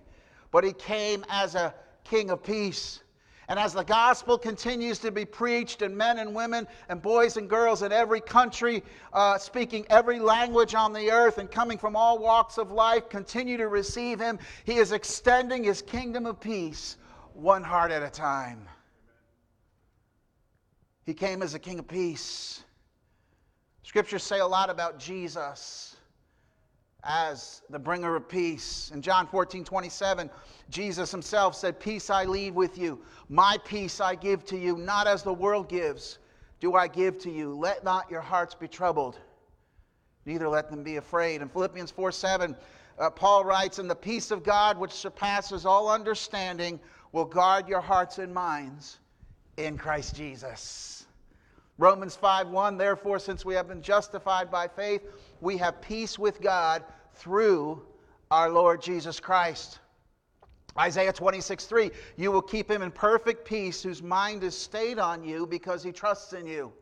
but 0.52 0.64
he 0.64 0.74
came 0.74 1.24
as 1.30 1.56
a 1.56 1.74
king 2.04 2.32
of 2.32 2.44
peace. 2.44 3.02
And 3.50 3.60
as 3.60 3.74
the 3.74 3.84
gospel 3.84 4.38
continues 4.38 5.00
to 5.00 5.12
be 5.12 5.26
preached, 5.26 5.82
and 5.82 5.96
men 5.96 6.18
and 6.18 6.34
women 6.34 6.66
and 6.90 7.02
boys 7.02 7.38
and 7.38 7.50
girls 7.50 7.84
in 7.84 7.92
every 7.92 8.22
country, 8.22 8.84
uh, 9.12 9.38
speaking 9.38 9.86
every 9.90 10.20
language 10.20 10.74
on 10.74 10.94
the 10.94 11.12
earth 11.12 11.38
and 11.38 11.52
coming 11.52 11.78
from 11.78 11.96
all 11.96 12.18
walks 12.18 12.58
of 12.58 12.72
life, 12.72 13.10
continue 13.10 13.58
to 13.58 13.68
receive 13.68 14.20
him, 14.20 14.40
he 14.64 14.78
is 14.78 14.94
extending 14.94 15.64
his 15.64 15.82
kingdom 15.82 16.26
of 16.26 16.40
peace 16.40 16.98
one 17.34 17.64
heart 17.64 17.92
at 17.92 18.02
a 18.02 18.10
time. 18.10 18.68
He 21.06 21.14
came 21.14 21.42
as 21.42 21.54
a 21.54 21.60
king 21.60 21.80
of 21.80 21.88
peace. 21.88 22.64
Scriptures 23.84 24.24
say 24.24 24.40
a 24.40 24.48
lot 24.48 24.70
about 24.70 24.98
Jesus 24.98 25.98
as 27.04 27.62
the 27.70 27.80
bringer 27.80 28.16
of 28.16 28.30
peace. 28.30 28.92
In 28.94 29.02
John 29.02 29.28
14, 29.28 29.66
27, 29.66 30.30
Jesus 30.70 31.12
himself 31.12 31.56
said, 31.56 31.80
Peace 31.80 32.10
I 32.10 32.24
leave 32.24 32.56
with 32.56 32.78
you, 32.78 33.02
my 33.28 33.58
peace 33.66 34.00
I 34.00 34.16
give 34.16 34.46
to 34.46 34.58
you, 34.58 34.78
not 34.78 35.06
as 35.06 35.24
the 35.24 35.34
world 35.34 35.68
gives, 35.68 36.20
do 36.62 36.76
I 36.76 36.88
give 36.88 37.18
to 37.20 37.30
you. 37.30 37.54
Let 37.54 37.84
not 37.84 38.10
your 38.10 38.22
hearts 38.22 38.56
be 38.56 38.70
troubled, 38.70 39.20
neither 40.26 40.48
let 40.48 40.70
them 40.70 40.82
be 40.82 40.96
afraid. 40.96 41.42
In 41.42 41.50
Philippians 41.50 41.92
4, 41.92 42.14
7, 42.14 42.56
uh, 42.98 43.10
Paul 43.10 43.44
writes, 43.44 43.80
And 43.80 43.90
the 43.90 43.96
peace 43.96 44.32
of 44.32 44.44
God, 44.44 44.78
which 44.78 44.94
surpasses 44.94 45.66
all 45.66 45.92
understanding, 45.92 46.80
will 47.12 47.26
guard 47.26 47.68
your 47.68 47.82
hearts 47.82 48.18
and 48.20 48.34
minds 48.34 49.00
in 49.58 49.78
Christ 49.78 50.16
Jesus. 50.16 51.06
Romans 51.78 52.16
5 52.16 52.50
1, 52.50 52.78
therefore, 52.78 53.20
since 53.20 53.44
we 53.44 53.56
have 53.56 53.68
been 53.68 53.82
justified 53.82 54.52
by 54.52 54.68
faith, 54.68 55.02
we 55.42 55.58
have 55.58 55.82
peace 55.82 56.20
with 56.20 56.40
God 56.42 56.84
through 57.16 57.82
our 58.30 58.50
Lord 58.50 58.82
Jesus 58.82 59.20
Christ. 59.20 59.80
Isaiah 60.78 61.14
26 61.14 61.66
3, 61.66 61.92
you 62.18 62.32
will 62.32 62.42
keep 62.42 62.70
him 62.70 62.82
in 62.82 62.92
perfect 62.92 63.46
peace 63.46 63.84
whose 63.84 64.02
mind 64.02 64.44
is 64.44 64.58
stayed 64.58 64.98
on 64.98 65.24
you 65.24 65.46
because 65.46 65.84
he 65.84 65.92
trusts 65.92 66.34
in 66.34 66.48
you. 66.48 66.74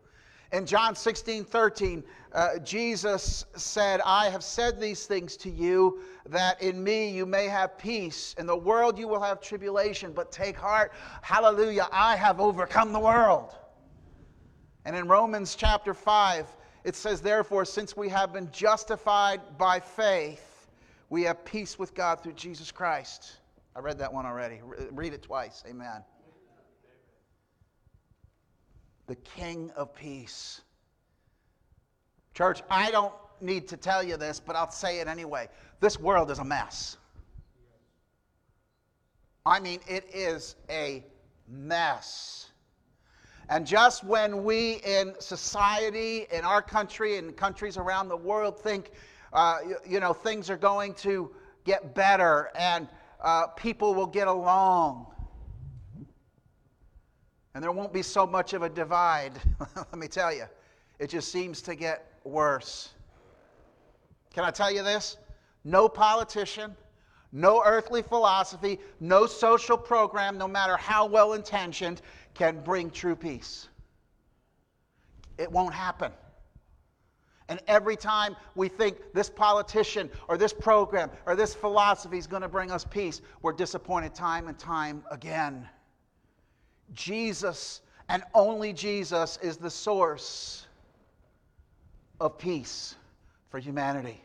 In 0.52 0.66
John 0.66 0.96
16 0.96 1.46
13, 1.46 2.04
uh, 2.34 2.60
Jesus 2.60 3.46
said, 3.56 4.02
I 4.06 4.30
have 4.30 4.44
said 4.44 4.80
these 4.80 5.06
things 5.06 5.38
to 5.38 5.50
you 5.50 6.00
that 6.26 6.62
in 6.62 6.84
me 6.84 7.10
you 7.10 7.26
may 7.26 7.48
have 7.48 7.78
peace. 7.78 8.36
In 8.38 8.46
the 8.46 8.56
world 8.56 8.98
you 9.00 9.08
will 9.08 9.22
have 9.22 9.42
tribulation, 9.42 10.12
but 10.12 10.32
take 10.32 10.58
heart. 10.58 10.92
Hallelujah, 11.22 11.88
I 11.92 12.16
have 12.16 12.42
overcome 12.42 12.92
the 12.92 13.00
world. 13.00 13.56
And 14.86 14.96
in 14.96 15.08
Romans 15.08 15.56
chapter 15.56 15.94
5, 15.94 16.48
it 16.84 16.96
says, 16.96 17.22
Therefore, 17.22 17.66
since 17.66 17.96
we 17.96 18.10
have 18.10 18.34
been 18.34 18.50
justified 18.52 19.42
by 19.58 19.80
faith, 19.80 20.68
we 21.10 21.24
have 21.24 21.46
peace 21.46 21.78
with 21.78 21.94
God 21.94 22.24
through 22.24 22.34
Jesus 22.34 22.72
Christ. 22.72 23.38
I 23.76 23.80
read 23.80 24.00
that 24.00 24.12
one 24.12 24.26
already. 24.26 24.62
Read 24.92 25.14
it 25.14 25.22
twice. 25.22 25.64
Amen. 25.68 26.04
The 29.12 29.18
King 29.36 29.72
of 29.76 29.94
Peace. 29.94 30.62
Church, 32.34 32.62
I 32.70 32.92
don't 32.92 33.14
need 33.42 33.68
to 33.68 33.76
tell 33.76 34.02
you 34.02 34.16
this, 34.16 34.40
but 34.40 34.56
I'll 34.56 34.72
say 34.72 35.02
it 35.02 35.10
anyway. 35.10 35.50
This 35.82 36.00
world 36.00 36.32
is 36.32 36.40
a 36.40 36.46
mess. 36.46 36.96
I 39.46 39.60
mean, 39.60 39.82
it 39.86 40.06
is 40.14 40.56
a 40.70 41.04
mess. 41.50 42.52
And 43.50 43.68
just 43.68 44.06
when 44.06 44.46
we 44.46 44.76
in 44.76 45.14
society, 45.20 46.26
in 46.32 46.46
our 46.46 46.62
country, 46.62 47.18
and 47.18 47.36
countries 47.36 47.76
around 47.76 48.08
the 48.08 48.16
world 48.16 48.58
think, 48.58 48.92
uh, 49.34 49.58
you, 49.68 49.76
you, 49.86 50.00
know, 50.00 50.14
things 50.14 50.50
are 50.50 50.56
going 50.56 50.94
to 50.94 51.36
get 51.66 51.94
better 51.94 52.50
and 52.58 52.88
uh, 53.22 53.48
people 53.48 53.94
will 53.94 54.08
get 54.08 54.30
along, 54.30 55.08
and 57.54 57.64
there 57.64 57.72
won't 57.72 57.94
be 57.94 58.02
so 58.02 58.26
much 58.26 58.54
of 58.54 58.62
a 58.62 58.70
divide, 58.70 59.34
let 59.76 59.98
me 59.98 60.08
tell 60.08 60.34
you, 60.34 60.46
it 61.00 61.10
just 61.10 61.32
seems 61.32 61.62
to 61.64 61.76
get 61.76 62.14
worse. 62.24 62.90
Can 64.34 64.44
I 64.44 64.52
tell 64.52 64.72
you 64.72 64.84
this? 64.84 65.18
No 65.64 65.90
politician, 65.90 66.76
no 67.32 67.62
earthly 67.66 68.02
philosophy, 68.02 68.80
no 69.00 69.26
social 69.26 69.78
program, 69.78 70.38
no 70.38 70.48
matter 70.48 70.78
how 70.78 71.06
well 71.06 71.34
intentioned, 71.34 72.02
can 72.34 72.62
bring 72.62 72.90
true 72.90 73.16
peace. 73.16 73.68
It 75.38 75.52
won't 75.52 75.74
happen. 75.74 76.12
And 77.50 77.60
every 77.68 77.98
time 77.98 78.38
we 78.56 78.70
think 78.70 78.98
this 79.14 79.30
politician 79.30 80.10
or 80.30 80.38
this 80.38 80.54
program 80.54 81.12
or 81.26 81.36
this 81.36 81.54
philosophy 81.54 82.18
is 82.18 82.26
going 82.26 82.44
to 82.44 82.48
bring 82.48 82.72
us 82.72 82.86
peace, 82.86 83.22
we're 83.42 83.52
disappointed 83.52 84.16
time 84.16 84.48
and 84.48 84.58
time 84.58 85.04
again. 85.12 85.68
Jesus 86.94 87.82
and 88.10 88.24
only 88.34 88.74
Jesus 88.74 89.38
is 89.42 89.58
the 89.58 89.70
source 89.70 90.68
of 92.20 92.38
peace 92.38 92.96
for 93.50 93.60
humanity. 93.60 94.22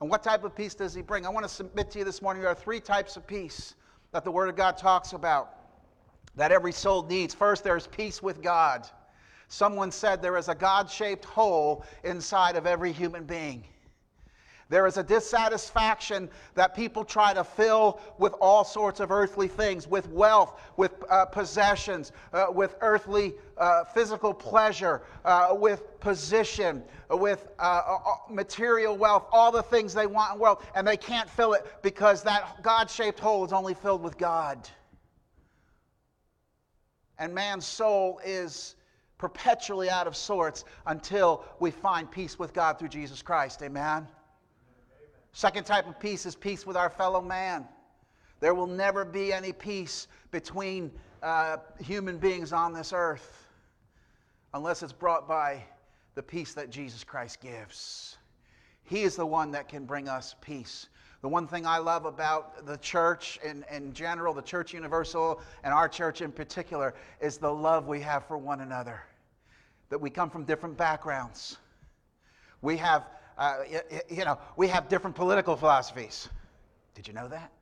And 0.00 0.08
what 0.08 0.22
type 0.22 0.44
of 0.44 0.54
peace 0.54 0.74
does 0.74 0.94
he 0.94 1.02
bring? 1.02 1.26
I 1.26 1.28
want 1.28 1.44
to 1.44 1.52
submit 1.52 1.90
to 1.92 1.98
you 1.98 2.04
this 2.04 2.22
morning 2.22 2.42
there 2.42 2.50
are 2.50 2.54
three 2.54 2.80
types 2.80 3.16
of 3.16 3.26
peace 3.26 3.74
that 4.12 4.24
the 4.24 4.30
Word 4.30 4.48
of 4.48 4.56
God 4.56 4.76
talks 4.76 5.12
about 5.12 5.54
that 6.36 6.52
every 6.52 6.72
soul 6.72 7.02
needs. 7.02 7.34
First, 7.34 7.64
there's 7.64 7.88
peace 7.88 8.22
with 8.22 8.40
God. 8.40 8.86
Someone 9.48 9.90
said 9.90 10.22
there 10.22 10.36
is 10.36 10.48
a 10.48 10.54
God 10.54 10.88
shaped 10.88 11.24
hole 11.24 11.84
inside 12.04 12.54
of 12.54 12.66
every 12.66 12.92
human 12.92 13.24
being. 13.24 13.64
There 14.70 14.86
is 14.86 14.98
a 14.98 15.02
dissatisfaction 15.02 16.28
that 16.54 16.74
people 16.76 17.02
try 17.02 17.32
to 17.32 17.42
fill 17.42 18.00
with 18.18 18.34
all 18.38 18.64
sorts 18.64 19.00
of 19.00 19.10
earthly 19.10 19.48
things, 19.48 19.88
with 19.88 20.06
wealth, 20.10 20.60
with 20.76 20.92
uh, 21.08 21.24
possessions, 21.24 22.12
uh, 22.34 22.46
with 22.50 22.76
earthly 22.82 23.34
uh, 23.56 23.84
physical 23.84 24.34
pleasure, 24.34 25.02
uh, 25.24 25.48
with 25.58 25.98
position, 26.00 26.82
with 27.08 27.48
uh, 27.58 27.98
material 28.28 28.94
wealth, 28.94 29.24
all 29.32 29.50
the 29.50 29.62
things 29.62 29.94
they 29.94 30.06
want 30.06 30.34
in 30.34 30.38
world, 30.40 30.62
and 30.74 30.86
they 30.86 30.98
can't 30.98 31.30
fill 31.30 31.54
it 31.54 31.66
because 31.82 32.22
that 32.24 32.62
God 32.62 32.90
shaped 32.90 33.18
hole 33.18 33.46
is 33.46 33.54
only 33.54 33.72
filled 33.74 34.02
with 34.02 34.18
God. 34.18 34.68
And 37.18 37.34
man's 37.34 37.66
soul 37.66 38.20
is 38.22 38.76
perpetually 39.16 39.88
out 39.88 40.06
of 40.06 40.14
sorts 40.14 40.64
until 40.86 41.44
we 41.58 41.70
find 41.70 42.10
peace 42.10 42.38
with 42.38 42.52
God 42.52 42.78
through 42.78 42.88
Jesus 42.88 43.22
Christ. 43.22 43.62
Amen. 43.62 44.06
Second 45.32 45.64
type 45.64 45.86
of 45.86 45.98
peace 46.00 46.26
is 46.26 46.34
peace 46.34 46.66
with 46.66 46.76
our 46.76 46.90
fellow 46.90 47.20
man. 47.20 47.66
There 48.40 48.54
will 48.54 48.66
never 48.66 49.04
be 49.04 49.32
any 49.32 49.52
peace 49.52 50.08
between 50.30 50.90
uh, 51.22 51.58
human 51.80 52.18
beings 52.18 52.52
on 52.52 52.72
this 52.72 52.92
earth 52.92 53.46
unless 54.54 54.82
it's 54.82 54.92
brought 54.92 55.28
by 55.28 55.62
the 56.14 56.22
peace 56.22 56.54
that 56.54 56.70
Jesus 56.70 57.04
Christ 57.04 57.40
gives. 57.40 58.16
He 58.84 59.02
is 59.02 59.16
the 59.16 59.26
one 59.26 59.50
that 59.52 59.68
can 59.68 59.84
bring 59.84 60.08
us 60.08 60.34
peace. 60.40 60.88
The 61.20 61.28
one 61.28 61.46
thing 61.48 61.66
I 61.66 61.78
love 61.78 62.04
about 62.04 62.64
the 62.64 62.76
church 62.78 63.38
in, 63.44 63.64
in 63.70 63.92
general, 63.92 64.32
the 64.32 64.42
church 64.42 64.72
universal, 64.72 65.40
and 65.64 65.74
our 65.74 65.88
church 65.88 66.22
in 66.22 66.30
particular, 66.30 66.94
is 67.20 67.38
the 67.38 67.52
love 67.52 67.88
we 67.88 68.00
have 68.00 68.26
for 68.26 68.38
one 68.38 68.60
another. 68.60 69.02
That 69.90 70.00
we 70.00 70.10
come 70.10 70.30
from 70.30 70.44
different 70.44 70.76
backgrounds. 70.76 71.58
We 72.62 72.76
have 72.76 73.06
uh, 73.38 73.58
you 74.08 74.24
know, 74.24 74.38
we 74.56 74.68
have 74.68 74.88
different 74.88 75.16
political 75.16 75.56
philosophies. 75.56 76.28
Did 76.94 77.06
you 77.06 77.14
know 77.14 77.28
that? 77.28 77.52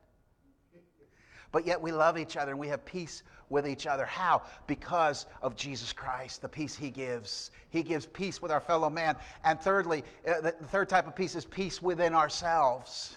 But 1.51 1.65
yet 1.65 1.81
we 1.81 1.91
love 1.91 2.17
each 2.17 2.35
other 2.35 2.51
and 2.51 2.59
we 2.59 2.67
have 2.67 2.83
peace 2.83 3.23
with 3.49 3.67
each 3.67 3.87
other. 3.87 4.05
How? 4.05 4.41
Because 4.65 5.27
of 5.41 5.55
Jesus 5.55 5.93
Christ, 5.93 6.41
the 6.41 6.49
peace 6.49 6.75
He 6.75 6.89
gives. 6.89 7.51
He 7.69 7.83
gives 7.83 8.05
peace 8.05 8.41
with 8.41 8.51
our 8.51 8.59
fellow 8.59 8.89
man. 8.89 9.15
And 9.43 9.59
thirdly, 9.61 10.03
uh, 10.27 10.41
the 10.41 10.51
third 10.51 10.89
type 10.89 11.07
of 11.07 11.15
peace 11.15 11.35
is 11.35 11.45
peace 11.45 11.81
within 11.81 12.13
ourselves. 12.13 13.15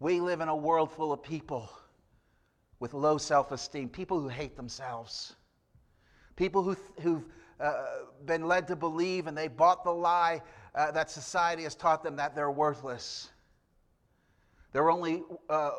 We 0.00 0.20
live 0.20 0.40
in 0.40 0.48
a 0.48 0.56
world 0.56 0.90
full 0.90 1.12
of 1.12 1.22
people 1.22 1.70
with 2.80 2.94
low 2.94 3.18
self 3.18 3.52
esteem, 3.52 3.88
people 3.88 4.20
who 4.20 4.28
hate 4.28 4.56
themselves, 4.56 5.36
people 6.36 6.62
who, 6.62 6.76
who've 7.00 7.24
uh, 7.60 7.84
been 8.24 8.46
led 8.46 8.68
to 8.68 8.76
believe 8.76 9.26
and 9.26 9.36
they 9.36 9.48
bought 9.48 9.84
the 9.84 9.90
lie 9.90 10.40
uh, 10.74 10.90
that 10.92 11.10
society 11.10 11.64
has 11.64 11.74
taught 11.74 12.02
them 12.02 12.16
that 12.16 12.34
they're 12.34 12.50
worthless. 12.50 13.30
Their 14.72 14.90
only 14.90 15.22
uh, 15.48 15.70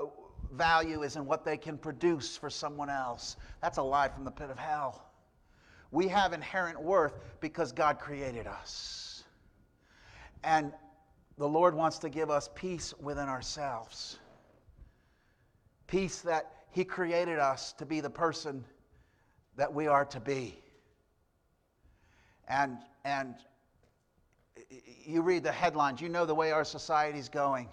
value 0.51 1.03
is 1.03 1.15
in 1.15 1.25
what 1.25 1.45
they 1.45 1.57
can 1.57 1.77
produce 1.77 2.35
for 2.35 2.49
someone 2.49 2.89
else. 2.89 3.37
That's 3.61 3.77
a 3.77 3.83
lie 3.83 4.09
from 4.09 4.25
the 4.25 4.31
pit 4.31 4.49
of 4.49 4.57
hell. 4.57 5.05
We 5.91 6.07
have 6.07 6.33
inherent 6.33 6.81
worth 6.81 7.13
because 7.39 7.71
God 7.71 7.99
created 7.99 8.45
us. 8.45 9.23
And 10.43 10.71
the 11.37 11.47
Lord 11.47 11.73
wants 11.73 11.97
to 11.99 12.09
give 12.09 12.29
us 12.29 12.49
peace 12.55 12.93
within 12.99 13.29
ourselves. 13.29 14.19
Peace 15.87 16.21
that 16.21 16.51
He 16.71 16.83
created 16.83 17.39
us 17.39 17.73
to 17.73 17.85
be 17.85 18.01
the 18.01 18.09
person 18.09 18.63
that 19.55 19.73
we 19.73 19.87
are 19.87 20.05
to 20.05 20.19
be. 20.19 20.59
And, 22.49 22.77
and 23.05 23.35
you 25.05 25.21
read 25.21 25.43
the 25.43 25.51
headlines, 25.51 26.01
you 26.01 26.09
know 26.09 26.25
the 26.25 26.35
way 26.35 26.51
our 26.51 26.63
society's 26.63 27.29
going. 27.29 27.69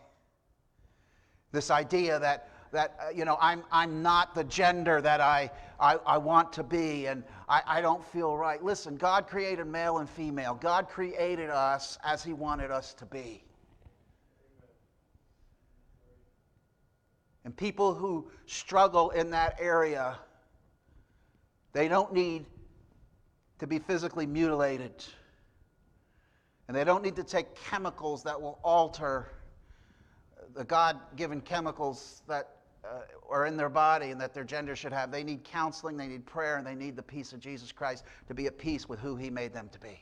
This 1.52 1.70
idea 1.70 2.18
that, 2.18 2.50
that 2.72 2.96
uh, 3.00 3.10
you 3.10 3.24
know, 3.24 3.38
I'm, 3.40 3.62
I'm 3.72 4.02
not 4.02 4.34
the 4.34 4.44
gender 4.44 5.00
that 5.00 5.20
I, 5.20 5.50
I, 5.80 5.94
I 6.06 6.18
want 6.18 6.52
to 6.54 6.62
be 6.62 7.06
and 7.06 7.24
I, 7.48 7.62
I 7.66 7.80
don't 7.80 8.04
feel 8.04 8.36
right. 8.36 8.62
Listen, 8.62 8.96
God 8.96 9.26
created 9.26 9.66
male 9.66 9.98
and 9.98 10.08
female, 10.08 10.54
God 10.54 10.88
created 10.88 11.50
us 11.50 11.98
as 12.04 12.22
He 12.22 12.32
wanted 12.32 12.70
us 12.70 12.92
to 12.94 13.06
be. 13.06 13.42
And 17.44 17.56
people 17.56 17.94
who 17.94 18.28
struggle 18.46 19.10
in 19.10 19.30
that 19.30 19.56
area, 19.60 20.18
they 21.72 21.86
don't 21.86 22.12
need 22.12 22.44
to 23.58 23.66
be 23.66 23.78
physically 23.78 24.26
mutilated. 24.26 25.04
And 26.68 26.76
they 26.76 26.84
don't 26.84 27.02
need 27.02 27.16
to 27.16 27.24
take 27.24 27.54
chemicals 27.54 28.22
that 28.24 28.40
will 28.40 28.58
alter 28.64 29.28
the 30.54 30.64
God 30.64 30.98
given 31.16 31.40
chemicals 31.40 32.22
that 32.28 32.56
uh, 32.84 33.00
are 33.28 33.46
in 33.46 33.56
their 33.56 33.68
body 33.68 34.10
and 34.10 34.20
that 34.20 34.32
their 34.32 34.44
gender 34.44 34.74
should 34.74 34.92
have. 34.92 35.10
They 35.10 35.22
need 35.22 35.44
counseling, 35.44 35.96
they 35.96 36.06
need 36.06 36.24
prayer, 36.24 36.56
and 36.56 36.66
they 36.66 36.74
need 36.74 36.96
the 36.96 37.02
peace 37.02 37.32
of 37.32 37.40
Jesus 37.40 37.72
Christ 37.72 38.04
to 38.28 38.34
be 38.34 38.46
at 38.46 38.58
peace 38.58 38.88
with 38.88 38.98
who 39.00 39.16
He 39.16 39.28
made 39.28 39.52
them 39.52 39.68
to 39.72 39.78
be. 39.78 40.00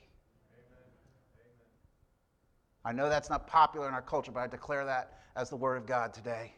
I 2.84 2.92
know 2.92 3.08
that's 3.08 3.30
not 3.30 3.46
popular 3.46 3.88
in 3.88 3.94
our 3.94 4.02
culture, 4.02 4.30
but 4.30 4.40
I 4.40 4.46
declare 4.46 4.84
that 4.84 5.20
as 5.36 5.48
the 5.48 5.56
Word 5.56 5.76
of 5.76 5.86
God 5.86 6.12
today. 6.12 6.52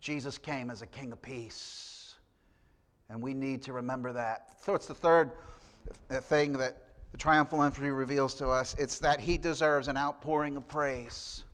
Jesus 0.00 0.38
came 0.38 0.70
as 0.70 0.82
a 0.82 0.86
King 0.86 1.12
of 1.12 1.20
peace, 1.20 1.91
and 3.08 3.20
we 3.20 3.34
need 3.34 3.62
to 3.62 3.72
remember 3.72 4.12
that. 4.12 4.56
So 4.64 4.74
it's 4.74 4.86
the 4.86 4.94
third 4.94 5.30
thing 6.08 6.52
that 6.54 6.76
the 7.12 7.18
triumphal 7.18 7.62
entry 7.62 7.90
reveals 7.90 8.34
to 8.34 8.48
us 8.48 8.74
it's 8.78 8.98
that 9.00 9.20
he 9.20 9.36
deserves 9.36 9.88
an 9.88 9.96
outpouring 9.96 10.56
of 10.56 10.66
praise. 10.66 11.44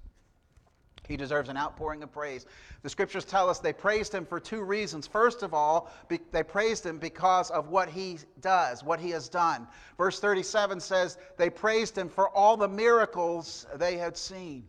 He 1.08 1.16
deserves 1.16 1.48
an 1.48 1.56
outpouring 1.56 2.02
of 2.02 2.12
praise. 2.12 2.44
The 2.82 2.90
scriptures 2.90 3.24
tell 3.24 3.48
us 3.48 3.58
they 3.58 3.72
praised 3.72 4.14
him 4.14 4.26
for 4.26 4.38
two 4.38 4.62
reasons. 4.62 5.06
First 5.06 5.42
of 5.42 5.54
all, 5.54 5.90
they 6.30 6.42
praised 6.42 6.84
him 6.84 6.98
because 6.98 7.50
of 7.50 7.70
what 7.70 7.88
he 7.88 8.18
does, 8.40 8.84
what 8.84 9.00
he 9.00 9.10
has 9.10 9.28
done. 9.28 9.66
Verse 9.96 10.20
37 10.20 10.78
says 10.80 11.16
they 11.38 11.48
praised 11.48 11.96
him 11.96 12.10
for 12.10 12.28
all 12.28 12.58
the 12.58 12.68
miracles 12.68 13.66
they 13.76 13.96
had 13.96 14.16
seen. 14.18 14.68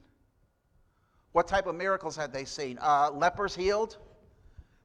What 1.34 1.48
type 1.48 1.68
of 1.68 1.76
miracles 1.76 2.16
had 2.16 2.34
they 2.34 2.46
seen? 2.46 2.80
Uh, 2.82 3.12
lepers 3.12 3.54
healed, 3.54 3.98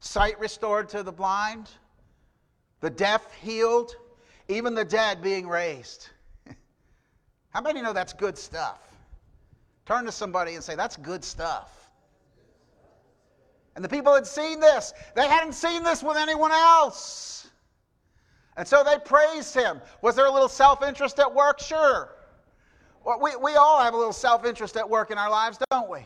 sight 0.00 0.38
restored 0.38 0.88
to 0.90 1.02
the 1.02 1.12
blind, 1.12 1.70
the 2.85 2.90
deaf 2.90 3.33
healed, 3.40 3.97
even 4.47 4.75
the 4.75 4.85
dead 4.85 5.23
being 5.23 5.49
raised. 5.49 6.11
How 7.49 7.62
many 7.62 7.81
know 7.81 7.94
that's 7.94 8.12
good 8.12 8.37
stuff? 8.37 8.79
Turn 9.87 10.05
to 10.05 10.12
somebody 10.12 10.55
and 10.55 10.62
say, 10.62 10.75
That's 10.75 10.99
good 10.99 11.25
stuff. 11.25 11.90
And 13.75 13.83
the 13.83 13.88
people 13.88 14.14
had 14.14 14.27
seen 14.27 14.61
this. 14.61 14.92
They 15.16 15.27
hadn't 15.27 15.55
seen 15.55 15.83
this 15.83 16.03
with 16.03 16.18
anyone 16.18 16.53
else. 16.53 17.49
And 18.59 18.68
so 18.68 18.85
they 18.85 18.99
praised 18.99 19.55
him. 19.55 19.81
Was 20.03 20.14
there 20.14 20.27
a 20.27 20.31
little 20.31 20.47
self 20.47 20.83
interest 20.83 21.18
at 21.18 21.35
work? 21.35 21.61
Sure. 21.61 22.11
Well, 23.03 23.18
we, 23.18 23.35
we 23.37 23.55
all 23.55 23.81
have 23.81 23.94
a 23.94 23.97
little 23.97 24.12
self 24.12 24.44
interest 24.44 24.77
at 24.77 24.88
work 24.88 25.11
in 25.11 25.16
our 25.16 25.31
lives, 25.31 25.57
don't 25.70 25.88
we? 25.88 26.01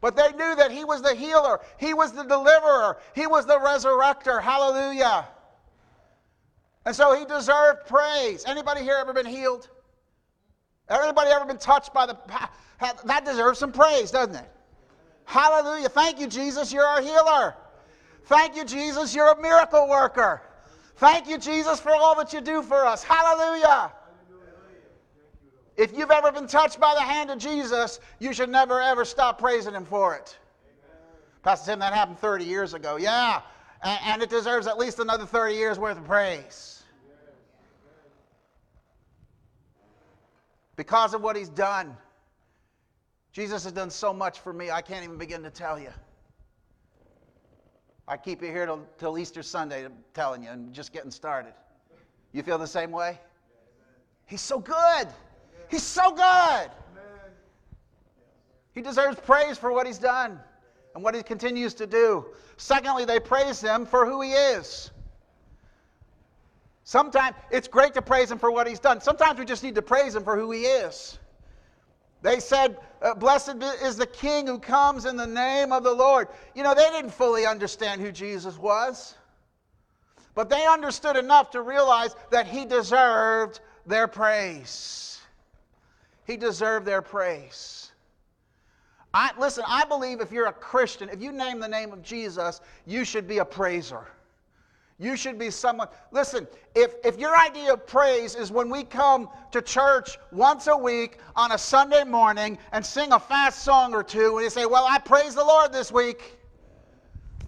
But 0.00 0.16
they 0.16 0.32
knew 0.32 0.56
that 0.56 0.70
he 0.70 0.86
was 0.86 1.02
the 1.02 1.14
healer, 1.14 1.60
he 1.76 1.92
was 1.92 2.12
the 2.12 2.24
deliverer, 2.24 2.96
he 3.14 3.26
was 3.26 3.44
the 3.44 3.58
resurrector. 3.58 4.40
Hallelujah. 4.40 5.28
And 6.84 6.94
so 6.94 7.16
he 7.16 7.24
deserved 7.24 7.86
praise. 7.86 8.44
Anybody 8.44 8.82
here 8.82 8.96
ever 9.00 9.12
been 9.12 9.26
healed? 9.26 9.68
Anybody 10.88 11.30
ever 11.30 11.44
been 11.44 11.58
touched 11.58 11.94
by 11.94 12.06
the 12.06 12.16
that 13.04 13.24
deserves 13.24 13.58
some 13.60 13.70
praise, 13.72 14.10
doesn't 14.10 14.34
it? 14.34 14.50
Hallelujah. 15.24 15.88
Thank 15.88 16.18
you, 16.18 16.26
Jesus, 16.26 16.72
you're 16.72 16.84
our 16.84 17.00
healer. 17.00 17.54
Thank 18.24 18.56
you, 18.56 18.64
Jesus, 18.64 19.14
you're 19.14 19.30
a 19.30 19.40
miracle 19.40 19.88
worker. 19.88 20.42
Thank 20.96 21.28
you, 21.28 21.38
Jesus, 21.38 21.80
for 21.80 21.92
all 21.94 22.16
that 22.16 22.32
you 22.32 22.40
do 22.40 22.62
for 22.62 22.84
us. 22.84 23.02
Hallelujah. 23.02 23.92
If 25.76 25.96
you've 25.96 26.10
ever 26.10 26.30
been 26.30 26.46
touched 26.46 26.78
by 26.78 26.94
the 26.94 27.00
hand 27.00 27.30
of 27.30 27.38
Jesus, 27.38 28.00
you 28.18 28.32
should 28.32 28.50
never 28.50 28.80
ever 28.80 29.04
stop 29.04 29.38
praising 29.38 29.74
him 29.74 29.84
for 29.84 30.14
it. 30.14 30.36
Pastor 31.42 31.72
Tim, 31.72 31.78
that 31.80 31.92
happened 31.92 32.18
30 32.18 32.44
years 32.44 32.74
ago. 32.74 32.96
Yeah, 32.96 33.40
and, 33.82 34.22
it 34.22 34.30
deserves 34.30 34.66
at 34.66 34.78
least 34.78 34.98
another 34.98 35.26
30 35.26 35.54
years 35.54 35.78
worth 35.78 35.98
of 35.98 36.04
praise. 36.04 36.82
Because 40.76 41.14
of 41.14 41.22
what 41.22 41.36
he's 41.36 41.48
done. 41.48 41.96
Jesus 43.32 43.64
has 43.64 43.72
done 43.72 43.90
so 43.90 44.12
much 44.12 44.40
for 44.40 44.52
me, 44.52 44.70
I 44.70 44.82
can't 44.82 45.04
even 45.04 45.16
begin 45.16 45.42
to 45.42 45.50
tell 45.50 45.78
you. 45.78 45.90
I 48.06 48.16
keep 48.16 48.42
you 48.42 48.48
here 48.48 48.66
till, 48.66 48.86
till 48.98 49.18
Easter 49.18 49.42
Sunday 49.42 49.84
I'm 49.84 49.94
telling 50.12 50.42
you 50.42 50.50
and 50.50 50.72
just 50.72 50.92
getting 50.92 51.10
started. 51.10 51.54
You 52.32 52.42
feel 52.42 52.58
the 52.58 52.66
same 52.66 52.90
way? 52.90 53.18
He's 54.26 54.40
so 54.40 54.58
good. 54.58 55.08
He's 55.70 55.82
so 55.82 56.12
good. 56.12 56.70
He 58.74 58.80
deserves 58.80 59.18
praise 59.20 59.58
for 59.58 59.72
what 59.72 59.86
he's 59.86 59.98
done 59.98 60.40
and 60.94 61.02
what 61.02 61.14
he 61.14 61.22
continues 61.22 61.74
to 61.74 61.86
do. 61.86 62.26
Secondly, 62.56 63.04
they 63.04 63.20
praise 63.20 63.60
him 63.60 63.86
for 63.86 64.06
who 64.06 64.20
he 64.20 64.32
is. 64.32 64.90
Sometimes 66.84 67.36
it's 67.50 67.68
great 67.68 67.94
to 67.94 68.02
praise 68.02 68.30
him 68.30 68.38
for 68.38 68.50
what 68.50 68.66
he's 68.66 68.80
done. 68.80 69.00
Sometimes 69.00 69.38
we 69.38 69.44
just 69.44 69.62
need 69.62 69.74
to 69.76 69.82
praise 69.82 70.14
him 70.14 70.24
for 70.24 70.36
who 70.36 70.50
he 70.50 70.62
is. 70.64 71.18
They 72.22 72.38
said, 72.38 72.76
uh, 73.00 73.14
Blessed 73.14 73.62
is 73.82 73.96
the 73.96 74.06
King 74.06 74.46
who 74.46 74.58
comes 74.58 75.06
in 75.06 75.16
the 75.16 75.26
name 75.26 75.72
of 75.72 75.82
the 75.82 75.92
Lord. 75.92 76.28
You 76.54 76.62
know, 76.62 76.74
they 76.74 76.88
didn't 76.90 77.10
fully 77.10 77.46
understand 77.46 78.00
who 78.00 78.12
Jesus 78.12 78.58
was, 78.58 79.14
but 80.34 80.48
they 80.48 80.66
understood 80.66 81.16
enough 81.16 81.50
to 81.50 81.62
realize 81.62 82.14
that 82.30 82.46
he 82.46 82.64
deserved 82.64 83.60
their 83.86 84.06
praise. 84.06 85.20
He 86.26 86.36
deserved 86.36 86.86
their 86.86 87.02
praise. 87.02 87.91
I, 89.14 89.30
listen, 89.38 89.64
I 89.66 89.84
believe 89.84 90.20
if 90.20 90.32
you're 90.32 90.46
a 90.46 90.52
Christian, 90.52 91.08
if 91.10 91.20
you 91.20 91.32
name 91.32 91.60
the 91.60 91.68
name 91.68 91.92
of 91.92 92.02
Jesus, 92.02 92.60
you 92.86 93.04
should 93.04 93.28
be 93.28 93.38
a 93.38 93.44
praiser. 93.44 94.06
You 94.98 95.16
should 95.16 95.38
be 95.38 95.50
someone. 95.50 95.88
Listen, 96.12 96.46
if, 96.74 96.94
if 97.04 97.18
your 97.18 97.36
idea 97.36 97.72
of 97.72 97.86
praise 97.86 98.34
is 98.36 98.52
when 98.52 98.70
we 98.70 98.84
come 98.84 99.28
to 99.50 99.60
church 99.60 100.16
once 100.30 100.68
a 100.68 100.76
week 100.76 101.18
on 101.34 101.52
a 101.52 101.58
Sunday 101.58 102.04
morning 102.04 102.56
and 102.70 102.86
sing 102.86 103.12
a 103.12 103.18
fast 103.18 103.64
song 103.64 103.94
or 103.94 104.02
two, 104.02 104.36
and 104.36 104.44
you 104.44 104.50
say, 104.50 104.64
Well, 104.64 104.86
I 104.88 104.98
praise 104.98 105.34
the 105.34 105.44
Lord 105.44 105.72
this 105.72 105.90
week, 105.90 106.38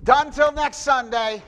done 0.02 0.32
till 0.32 0.52
next 0.52 0.78
Sunday, 0.78 1.42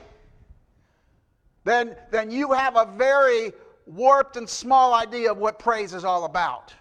then, 1.65 1.97
then 2.09 2.31
you 2.31 2.53
have 2.53 2.77
a 2.77 2.85
very 2.95 3.51
warped 3.85 4.37
and 4.37 4.47
small 4.47 4.93
idea 4.93 5.29
of 5.29 5.37
what 5.37 5.59
praise 5.59 5.93
is 5.93 6.05
all 6.05 6.23
about. 6.23 6.73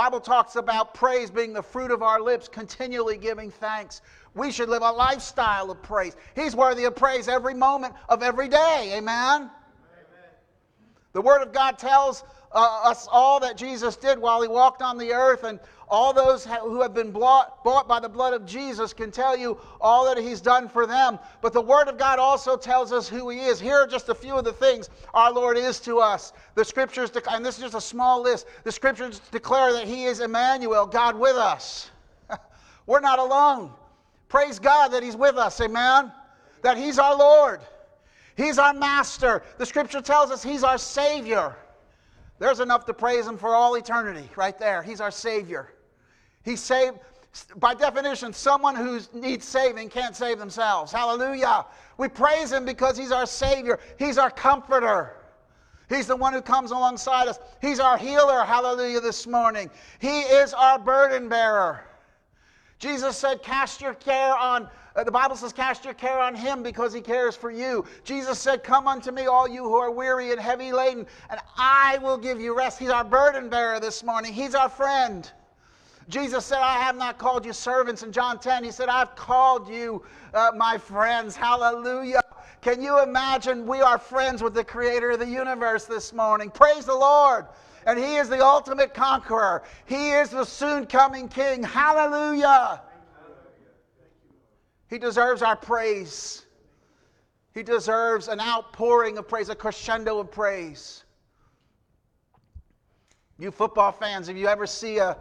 Bible 0.00 0.20
talks 0.20 0.56
about 0.56 0.94
praise 0.94 1.30
being 1.30 1.52
the 1.52 1.62
fruit 1.62 1.90
of 1.90 2.02
our 2.02 2.22
lips, 2.22 2.48
continually 2.48 3.18
giving 3.18 3.50
thanks. 3.50 4.00
We 4.34 4.50
should 4.50 4.70
live 4.70 4.80
a 4.80 4.90
lifestyle 4.90 5.70
of 5.70 5.82
praise. 5.82 6.16
He's 6.34 6.56
worthy 6.56 6.84
of 6.84 6.96
praise 6.96 7.28
every 7.28 7.52
moment 7.52 7.92
of 8.08 8.22
every 8.22 8.48
day. 8.48 8.94
Amen. 8.94 9.42
Amen. 9.42 9.50
The 11.12 11.20
Word 11.20 11.42
of 11.42 11.52
God 11.52 11.78
tells 11.78 12.24
uh, 12.50 12.80
us 12.82 13.08
all 13.12 13.40
that 13.40 13.58
Jesus 13.58 13.94
did 13.96 14.18
while 14.18 14.40
he 14.40 14.48
walked 14.48 14.80
on 14.80 14.96
the 14.96 15.12
earth, 15.12 15.44
and 15.44 15.60
all 15.90 16.12
those 16.12 16.44
who 16.44 16.80
have 16.80 16.94
been 16.94 17.10
bought, 17.10 17.64
bought 17.64 17.88
by 17.88 17.98
the 17.98 18.08
blood 18.08 18.32
of 18.32 18.46
Jesus 18.46 18.92
can 18.92 19.10
tell 19.10 19.36
you 19.36 19.58
all 19.80 20.04
that 20.06 20.22
he's 20.22 20.40
done 20.40 20.68
for 20.68 20.86
them. 20.86 21.18
But 21.40 21.52
the 21.52 21.60
Word 21.60 21.88
of 21.88 21.98
God 21.98 22.18
also 22.18 22.56
tells 22.56 22.92
us 22.92 23.08
who 23.08 23.28
he 23.28 23.40
is. 23.40 23.58
Here 23.58 23.74
are 23.74 23.86
just 23.86 24.08
a 24.08 24.14
few 24.14 24.36
of 24.36 24.44
the 24.44 24.52
things 24.52 24.88
our 25.12 25.32
Lord 25.32 25.56
is 25.56 25.80
to 25.80 25.98
us. 25.98 26.32
The 26.54 26.64
Scriptures, 26.64 27.10
and 27.30 27.44
this 27.44 27.56
is 27.56 27.64
just 27.64 27.74
a 27.74 27.80
small 27.80 28.22
list, 28.22 28.46
the 28.64 28.72
Scriptures 28.72 29.20
declare 29.30 29.72
that 29.72 29.86
he 29.86 30.04
is 30.04 30.20
Emmanuel, 30.20 30.86
God 30.86 31.18
with 31.18 31.36
us. 31.36 31.90
We're 32.86 33.00
not 33.00 33.18
alone. 33.18 33.72
Praise 34.28 34.60
God 34.60 34.88
that 34.92 35.02
he's 35.02 35.16
with 35.16 35.36
us, 35.36 35.60
amen? 35.60 36.12
That 36.62 36.78
he's 36.78 36.98
our 36.98 37.16
Lord. 37.16 37.60
He's 38.36 38.58
our 38.58 38.72
master. 38.72 39.42
The 39.58 39.66
scripture 39.66 40.00
tells 40.00 40.30
us 40.30 40.42
he's 40.42 40.62
our 40.62 40.78
Savior. 40.78 41.56
There's 42.38 42.60
enough 42.60 42.86
to 42.86 42.94
praise 42.94 43.26
him 43.26 43.36
for 43.36 43.54
all 43.54 43.74
eternity 43.74 44.30
right 44.36 44.58
there. 44.58 44.82
He's 44.82 45.00
our 45.00 45.10
Savior. 45.10 45.74
He 46.44 46.56
saved, 46.56 46.98
by 47.56 47.74
definition, 47.74 48.32
someone 48.32 48.74
who 48.74 49.00
needs 49.12 49.46
saving 49.46 49.88
can't 49.90 50.16
save 50.16 50.38
themselves. 50.38 50.92
Hallelujah. 50.92 51.66
We 51.98 52.08
praise 52.08 52.50
him 52.50 52.64
because 52.64 52.96
he's 52.96 53.12
our 53.12 53.26
Savior, 53.26 53.78
he's 53.98 54.18
our 54.18 54.30
comforter. 54.30 55.16
He's 55.88 56.06
the 56.06 56.16
one 56.16 56.32
who 56.32 56.40
comes 56.40 56.70
alongside 56.70 57.26
us. 57.26 57.40
He's 57.60 57.80
our 57.80 57.98
healer, 57.98 58.44
hallelujah, 58.44 59.00
this 59.00 59.26
morning. 59.26 59.68
He 59.98 60.20
is 60.20 60.54
our 60.54 60.78
burden 60.78 61.28
bearer. 61.28 61.84
Jesus 62.78 63.16
said, 63.16 63.42
Cast 63.42 63.80
your 63.80 63.94
care 63.94 64.36
on, 64.36 64.68
uh, 64.94 65.02
the 65.02 65.10
Bible 65.10 65.34
says, 65.34 65.52
Cast 65.52 65.84
your 65.84 65.94
care 65.94 66.20
on 66.20 66.36
him 66.36 66.62
because 66.62 66.92
he 66.92 67.00
cares 67.00 67.34
for 67.34 67.50
you. 67.50 67.84
Jesus 68.04 68.38
said, 68.38 68.62
Come 68.62 68.86
unto 68.86 69.10
me, 69.10 69.26
all 69.26 69.48
you 69.48 69.64
who 69.64 69.74
are 69.74 69.90
weary 69.90 70.30
and 70.30 70.40
heavy 70.40 70.72
laden, 70.72 71.06
and 71.28 71.40
I 71.58 71.98
will 71.98 72.16
give 72.16 72.40
you 72.40 72.56
rest. 72.56 72.78
He's 72.78 72.90
our 72.90 73.04
burden 73.04 73.48
bearer 73.50 73.80
this 73.80 74.04
morning, 74.04 74.32
he's 74.32 74.54
our 74.54 74.68
friend. 74.68 75.30
Jesus 76.08 76.44
said, 76.44 76.58
I 76.58 76.78
have 76.80 76.96
not 76.96 77.18
called 77.18 77.44
you 77.44 77.52
servants. 77.52 78.02
In 78.02 78.10
John 78.10 78.38
10, 78.38 78.64
he 78.64 78.70
said, 78.70 78.88
I've 78.88 79.14
called 79.14 79.68
you 79.68 80.02
uh, 80.34 80.50
my 80.56 80.78
friends. 80.78 81.36
Hallelujah. 81.36 82.22
Can 82.62 82.82
you 82.82 83.02
imagine 83.02 83.66
we 83.66 83.80
are 83.80 83.98
friends 83.98 84.42
with 84.42 84.54
the 84.54 84.64
creator 84.64 85.12
of 85.12 85.18
the 85.18 85.26
universe 85.26 85.84
this 85.84 86.12
morning? 86.12 86.50
Praise 86.50 86.84
the 86.84 86.94
Lord 86.94 87.46
and 87.86 87.98
He 87.98 88.16
is 88.16 88.28
the 88.28 88.44
ultimate 88.44 88.94
conqueror. 88.94 89.62
He 89.86 90.10
is 90.10 90.30
the 90.30 90.44
soon 90.44 90.86
coming 90.86 91.28
King. 91.28 91.62
Hallelujah. 91.62 92.82
He 94.88 94.98
deserves 94.98 95.42
our 95.42 95.56
praise. 95.56 96.44
He 97.54 97.62
deserves 97.62 98.28
an 98.28 98.40
outpouring 98.40 99.18
of 99.18 99.28
praise, 99.28 99.48
a 99.48 99.54
crescendo 99.54 100.18
of 100.18 100.30
praise. 100.30 101.04
You 103.38 103.50
football 103.50 103.92
fans, 103.92 104.28
if 104.28 104.36
you 104.36 104.46
ever 104.46 104.66
see 104.66 104.98
a, 104.98 105.16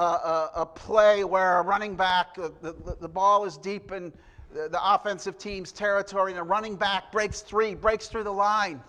a, 0.00 0.50
a 0.56 0.66
play 0.66 1.24
where 1.24 1.58
a 1.58 1.62
running 1.62 1.96
back, 1.96 2.34
the, 2.34 2.52
the, 2.60 2.96
the 3.00 3.08
ball 3.08 3.44
is 3.44 3.56
deep 3.56 3.92
in 3.92 4.12
the, 4.52 4.68
the 4.68 4.94
offensive 4.94 5.38
team's 5.38 5.72
territory, 5.72 6.32
and 6.32 6.40
a 6.40 6.42
running 6.42 6.76
back 6.76 7.10
breaks 7.12 7.40
three, 7.40 7.74
breaks 7.74 8.08
through 8.08 8.24
the 8.24 8.32
line 8.32 8.80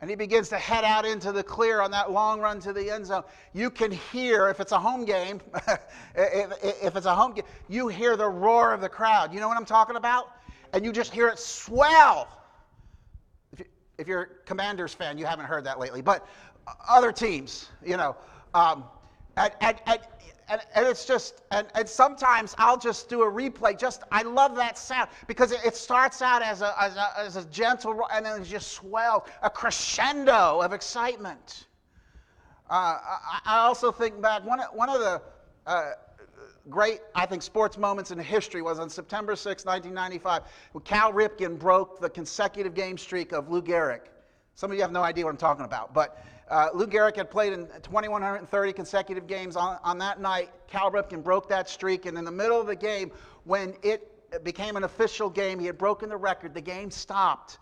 and 0.00 0.08
he 0.08 0.16
begins 0.16 0.48
to 0.48 0.58
head 0.58 0.84
out 0.84 1.04
into 1.04 1.30
the 1.30 1.42
clear 1.42 1.80
on 1.80 1.90
that 1.90 2.10
long 2.10 2.40
run 2.40 2.58
to 2.60 2.72
the 2.72 2.90
end 2.90 3.06
zone. 3.06 3.22
You 3.52 3.70
can 3.70 3.90
hear, 3.90 4.48
if 4.48 4.58
it's 4.58 4.72
a 4.72 4.78
home 4.78 5.04
game, 5.04 5.40
if, 6.14 6.64
if, 6.82 6.96
it's 6.96 7.06
a 7.06 7.14
home 7.14 7.34
game, 7.34 7.44
you 7.68 7.88
hear 7.88 8.16
the 8.16 8.28
roar 8.28 8.72
of 8.72 8.80
the 8.80 8.88
crowd. 8.88 9.32
You 9.34 9.40
know 9.40 9.48
what 9.48 9.58
I'm 9.58 9.66
talking 9.66 9.96
about? 9.96 10.30
And 10.72 10.84
you 10.84 10.92
just 10.92 11.12
hear 11.12 11.28
it 11.28 11.38
swell. 11.38 12.28
If, 13.98 14.08
you, 14.08 14.16
are 14.16 14.22
a 14.22 14.46
Commanders 14.46 14.94
fan, 14.94 15.18
you 15.18 15.26
haven't 15.26 15.44
heard 15.44 15.64
that 15.64 15.78
lately, 15.78 16.00
but 16.00 16.26
other 16.88 17.12
teams, 17.12 17.68
you 17.84 17.98
know. 17.98 18.16
Um, 18.54 18.84
and, 19.36 19.52
and, 19.60 19.80
and 19.86 20.00
and, 20.50 20.86
it's 20.86 21.04
just, 21.04 21.42
and, 21.52 21.68
and 21.76 21.88
sometimes 21.88 22.56
I'll 22.58 22.76
just 22.76 23.08
do 23.08 23.22
a 23.22 23.30
replay. 23.30 23.78
Just, 23.78 24.02
I 24.10 24.22
love 24.22 24.56
that 24.56 24.76
sound 24.76 25.08
because 25.28 25.52
it, 25.52 25.60
it 25.64 25.76
starts 25.76 26.22
out 26.22 26.42
as 26.42 26.60
a, 26.60 26.74
as, 26.80 26.96
a, 26.96 27.08
as 27.16 27.36
a 27.36 27.44
gentle, 27.46 28.02
and 28.12 28.26
then 28.26 28.42
it 28.42 28.44
just 28.46 28.72
swells, 28.72 29.22
a 29.42 29.50
crescendo 29.50 30.60
of 30.60 30.72
excitement. 30.72 31.66
Uh, 32.68 32.98
I, 33.02 33.40
I, 33.44 33.58
also 33.58 33.92
think 33.92 34.20
back, 34.20 34.44
one, 34.44 34.60
one 34.72 34.88
of 34.88 34.98
the 34.98 35.22
uh, 35.66 35.90
great, 36.68 37.00
I 37.14 37.26
think, 37.26 37.42
sports 37.42 37.78
moments 37.78 38.10
in 38.10 38.18
history 38.18 38.62
was 38.62 38.80
on 38.80 38.90
September 38.90 39.36
6, 39.36 39.64
1995, 39.64 40.42
when 40.72 40.82
Cal 40.82 41.12
Ripken 41.12 41.58
broke 41.58 42.00
the 42.00 42.10
consecutive 42.10 42.74
game 42.74 42.98
streak 42.98 43.32
of 43.32 43.50
Lou 43.50 43.62
Gehrig. 43.62 44.02
Some 44.56 44.70
of 44.70 44.76
you 44.76 44.82
have 44.82 44.92
no 44.92 45.02
idea 45.02 45.24
what 45.24 45.30
I'm 45.30 45.36
talking 45.36 45.64
about, 45.64 45.94
but 45.94 46.24
uh, 46.50 46.68
Lou 46.74 46.86
Gehrig 46.86 47.16
had 47.16 47.30
played 47.30 47.52
in 47.52 47.66
2,130 47.82 48.72
consecutive 48.72 49.26
games. 49.26 49.54
On, 49.54 49.78
on 49.84 49.98
that 49.98 50.20
night, 50.20 50.50
Cal 50.66 50.90
Ripken 50.90 51.22
broke 51.22 51.48
that 51.48 51.68
streak, 51.68 52.06
and 52.06 52.18
in 52.18 52.24
the 52.24 52.32
middle 52.32 52.60
of 52.60 52.66
the 52.66 52.76
game, 52.76 53.12
when 53.44 53.74
it 53.82 54.42
became 54.42 54.76
an 54.76 54.84
official 54.84 55.30
game, 55.30 55.60
he 55.60 55.66
had 55.66 55.78
broken 55.78 56.08
the 56.08 56.16
record. 56.16 56.52
The 56.52 56.60
game 56.60 56.90
stopped, 56.90 57.58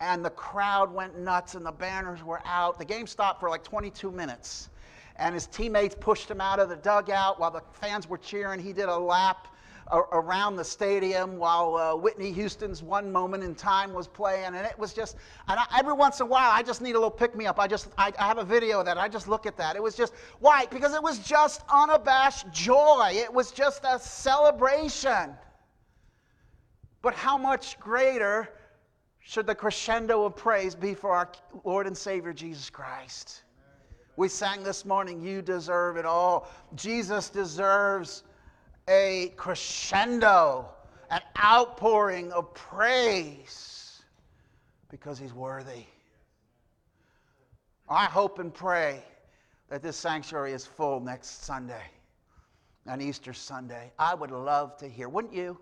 and 0.00 0.24
the 0.24 0.30
crowd 0.30 0.92
went 0.92 1.16
nuts, 1.18 1.54
and 1.54 1.64
the 1.64 1.72
banners 1.72 2.24
were 2.24 2.40
out. 2.44 2.78
The 2.78 2.84
game 2.84 3.06
stopped 3.06 3.38
for 3.38 3.48
like 3.48 3.62
22 3.62 4.10
minutes, 4.10 4.70
and 5.16 5.34
his 5.34 5.46
teammates 5.46 5.94
pushed 5.98 6.28
him 6.28 6.40
out 6.40 6.58
of 6.58 6.68
the 6.68 6.76
dugout 6.76 7.38
while 7.38 7.52
the 7.52 7.62
fans 7.72 8.08
were 8.08 8.18
cheering. 8.18 8.58
He 8.58 8.72
did 8.72 8.88
a 8.88 8.98
lap 8.98 9.48
around 9.90 10.56
the 10.56 10.64
stadium 10.64 11.36
while 11.36 11.76
uh, 11.76 11.94
Whitney 11.94 12.32
Houston's 12.32 12.82
One 12.82 13.10
Moment 13.10 13.42
in 13.42 13.54
Time 13.54 13.92
was 13.92 14.06
playing, 14.06 14.46
and 14.46 14.56
it 14.56 14.78
was 14.78 14.92
just, 14.92 15.16
and 15.48 15.58
I, 15.58 15.66
every 15.78 15.92
once 15.92 16.20
in 16.20 16.26
a 16.26 16.28
while, 16.28 16.50
I 16.52 16.62
just 16.62 16.80
need 16.80 16.92
a 16.92 16.98
little 16.98 17.10
pick 17.10 17.34
me 17.34 17.46
up. 17.46 17.58
I 17.58 17.66
just, 17.66 17.88
I, 17.98 18.12
I 18.18 18.26
have 18.26 18.38
a 18.38 18.44
video 18.44 18.80
of 18.80 18.86
that. 18.86 18.96
I 18.96 19.08
just 19.08 19.28
look 19.28 19.46
at 19.46 19.56
that. 19.56 19.76
It 19.76 19.82
was 19.82 19.94
just, 19.94 20.14
why? 20.40 20.66
Because 20.66 20.94
it 20.94 21.02
was 21.02 21.18
just 21.18 21.62
unabashed 21.68 22.50
joy. 22.52 23.10
It 23.12 23.32
was 23.32 23.50
just 23.50 23.84
a 23.84 23.98
celebration. 23.98 25.34
But 27.02 27.14
how 27.14 27.36
much 27.36 27.78
greater 27.80 28.48
should 29.20 29.46
the 29.46 29.54
crescendo 29.54 30.24
of 30.24 30.36
praise 30.36 30.74
be 30.74 30.94
for 30.94 31.10
our 31.10 31.30
Lord 31.64 31.86
and 31.86 31.96
Savior 31.96 32.32
Jesus 32.32 32.70
Christ? 32.70 33.42
We 34.16 34.28
sang 34.28 34.62
this 34.62 34.84
morning, 34.84 35.22
You 35.22 35.42
deserve 35.42 35.96
it 35.96 36.04
all. 36.04 36.48
Jesus 36.74 37.30
deserves 37.30 38.24
a 38.88 39.32
crescendo, 39.36 40.68
an 41.10 41.20
outpouring 41.42 42.32
of 42.32 42.52
praise 42.54 44.02
because 44.90 45.18
he's 45.18 45.32
worthy. 45.32 45.84
I 47.88 48.06
hope 48.06 48.38
and 48.38 48.52
pray 48.52 49.02
that 49.68 49.82
this 49.82 49.96
sanctuary 49.96 50.52
is 50.52 50.66
full 50.66 51.00
next 51.00 51.44
Sunday, 51.44 51.84
on 52.86 53.00
Easter 53.00 53.32
Sunday. 53.32 53.92
I 53.98 54.14
would 54.14 54.30
love 54.30 54.76
to 54.78 54.88
hear, 54.88 55.08
wouldn't 55.08 55.34
you? 55.34 55.58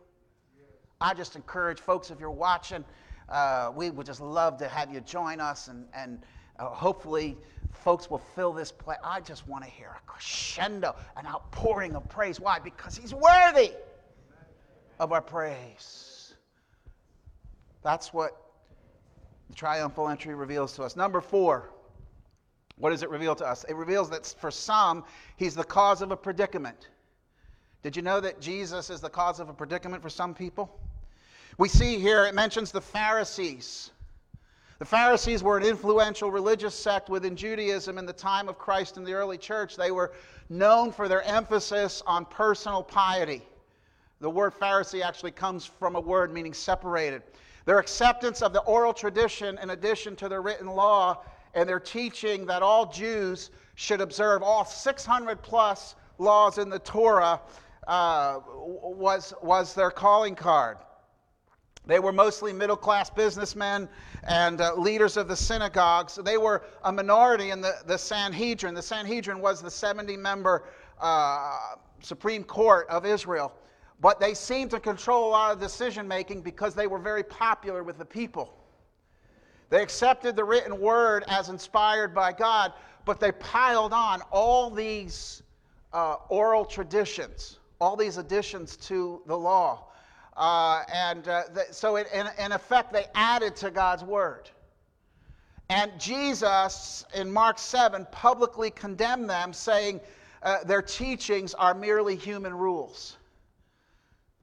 I 1.01 1.15
just 1.15 1.35
encourage 1.35 1.81
folks, 1.81 2.11
if 2.11 2.21
you're 2.21 2.31
watching, 2.31 2.85
uh, 3.29 3.73
we 3.75 3.91
would 3.91 4.07
just 4.07 4.21
love 4.21 4.59
to 4.59 4.69
have 4.69 4.93
you 4.93 5.01
join 5.01 5.41
us 5.41 5.69
and, 5.69 5.87
and 5.95 6.23
uh, 6.61 6.67
hopefully, 6.67 7.39
folks 7.73 8.11
will 8.11 8.23
fill 8.37 8.53
this 8.53 8.71
place. 8.71 8.99
I 9.03 9.21
just 9.21 9.49
want 9.49 9.65
to 9.65 9.71
hear 9.71 9.89
a 9.89 10.01
crescendo, 10.07 10.95
an 11.17 11.27
outpouring 11.27 11.97
of 11.97 12.07
praise. 12.09 12.39
Why? 12.39 12.59
Because 12.59 12.97
He's 12.97 13.15
worthy 13.15 13.73
of 14.99 15.13
our 15.13 15.23
praise. 15.23 16.35
That's 17.83 18.13
what 18.13 18.37
the 19.49 19.55
triumphal 19.55 20.09
entry 20.09 20.35
reveals 20.35 20.75
to 20.75 20.83
us. 20.83 20.97
Number 20.97 21.23
four, 21.23 21.71
what 22.77 22.91
does 22.91 23.03
it 23.03 23.09
reveal 23.09 23.35
to 23.37 23.47
us? 23.47 23.65
It 23.65 23.75
reveals 23.75 24.11
that 24.11 24.35
for 24.39 24.51
some, 24.51 25.05
He's 25.37 25.55
the 25.55 25.65
cause 25.65 26.03
of 26.03 26.11
a 26.11 26.17
predicament. 26.17 26.89
Did 27.83 27.97
you 27.97 28.03
know 28.03 28.21
that 28.21 28.39
Jesus 28.39 28.91
is 28.91 29.01
the 29.01 29.09
cause 29.09 29.41
of 29.41 29.49
a 29.49 29.55
predicament 29.55 30.03
for 30.03 30.11
some 30.11 30.35
people? 30.35 30.79
We 31.57 31.69
see 31.69 31.99
here 31.99 32.27
it 32.27 32.35
mentions 32.35 32.71
the 32.71 32.83
Pharisees. 32.83 33.91
The 34.81 34.87
Pharisees 34.87 35.43
were 35.43 35.59
an 35.59 35.63
influential 35.63 36.31
religious 36.31 36.75
sect 36.75 37.11
within 37.11 37.37
Judaism 37.37 37.99
in 37.99 38.07
the 38.07 38.15
time 38.15 38.49
of 38.49 38.57
Christ 38.57 38.97
in 38.97 39.05
the 39.05 39.13
early 39.13 39.37
church. 39.37 39.77
They 39.77 39.91
were 39.91 40.11
known 40.49 40.91
for 40.91 41.07
their 41.07 41.21
emphasis 41.25 42.03
on 42.07 42.25
personal 42.25 42.83
piety. 42.83 43.43
The 44.23 44.31
word 44.31 44.55
Pharisee 44.55 45.03
actually 45.03 45.33
comes 45.33 45.67
from 45.67 45.97
a 45.97 46.01
word 46.01 46.33
meaning 46.33 46.55
separated. 46.55 47.23
Their 47.67 47.79
acceptance 47.79 48.41
of 48.41 48.55
the 48.55 48.63
oral 48.63 48.95
tradition 48.95 49.59
in 49.63 49.69
addition 49.69 50.17
to 50.17 50.31
the 50.31 50.41
written 50.41 50.69
law 50.69 51.25
and 51.53 51.69
their 51.69 51.79
teaching 51.79 52.47
that 52.47 52.63
all 52.63 52.87
Jews 52.87 53.51
should 53.75 54.01
observe 54.01 54.43
all 54.43 54.65
600 54.65 55.43
plus 55.43 55.95
laws 56.17 56.57
in 56.57 56.71
the 56.71 56.79
Torah 56.79 57.39
uh, 57.87 58.39
was, 58.47 59.35
was 59.43 59.75
their 59.75 59.91
calling 59.91 60.35
card. 60.35 60.79
They 61.91 61.99
were 61.99 62.13
mostly 62.13 62.53
middle 62.53 62.77
class 62.77 63.11
businessmen 63.11 63.89
and 64.23 64.61
uh, 64.61 64.75
leaders 64.77 65.17
of 65.17 65.27
the 65.27 65.35
synagogues. 65.35 66.15
They 66.15 66.39
were 66.39 66.63
a 66.85 66.93
minority 66.93 67.51
in 67.51 67.61
the, 67.61 67.75
the 67.85 67.99
Sanhedrin. 67.99 68.75
The 68.75 68.83
Sanhedrin 68.83 69.41
was 69.41 69.61
the 69.61 69.71
70 69.71 70.17
member 70.17 70.65
uh, 71.01 71.75
Supreme 72.01 72.45
Court 72.45 72.87
of 72.89 73.05
Israel. 73.05 73.53
But 74.01 74.21
they 74.21 74.35
seemed 74.35 74.71
to 74.71 74.79
control 74.79 75.29
a 75.29 75.31
lot 75.31 75.53
of 75.53 75.61
decision 75.61 76.07
making 76.07 76.43
because 76.43 76.77
they 76.77 76.87
were 76.87 77.01
very 77.01 77.25
popular 77.25 77.83
with 77.83 77.99
the 77.99 78.05
people. 78.05 78.55
They 79.69 79.83
accepted 79.83 80.37
the 80.37 80.45
written 80.45 80.81
word 80.81 81.25
as 81.27 81.49
inspired 81.49 82.15
by 82.15 82.33
God, 82.33 82.73
but 83.05 83.19
they 83.19 83.33
piled 83.33 83.93
on 83.93 84.23
all 84.31 84.71
these 84.71 85.43
uh, 85.93 86.17
oral 86.29 86.65
traditions 86.65 87.59
all 87.81 87.97
these 87.97 88.19
additions 88.19 88.77
to 88.77 89.23
the 89.27 89.37
law. 89.37 89.87
Uh, 90.37 90.83
and 90.93 91.29
uh, 91.29 91.43
so, 91.71 91.97
it, 91.97 92.07
in, 92.15 92.27
in 92.39 92.53
effect, 92.53 92.93
they 92.93 93.07
added 93.15 93.57
to 93.57 93.71
God's 93.71 94.05
word. 94.05 94.51
And 95.69 95.93
Jesus, 95.99 97.05
in 97.15 97.31
Mark 97.31 97.59
7, 97.59 98.07
publicly 98.11 98.71
condemned 98.71 99.31
them, 99.31 99.53
saying 99.53 100.01
uh, 100.43 100.65
their 100.65 100.83
teachings 100.83 101.55
are 101.55 101.75
merely 101.75 102.17
human 102.17 102.55
rules. 102.55 103.19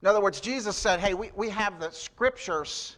In 0.00 0.08
other 0.08 0.20
words, 0.20 0.40
Jesus 0.40 0.76
said, 0.76 1.00
Hey, 1.00 1.14
we, 1.14 1.30
we 1.34 1.48
have 1.50 1.80
the 1.80 1.90
scriptures 1.90 2.96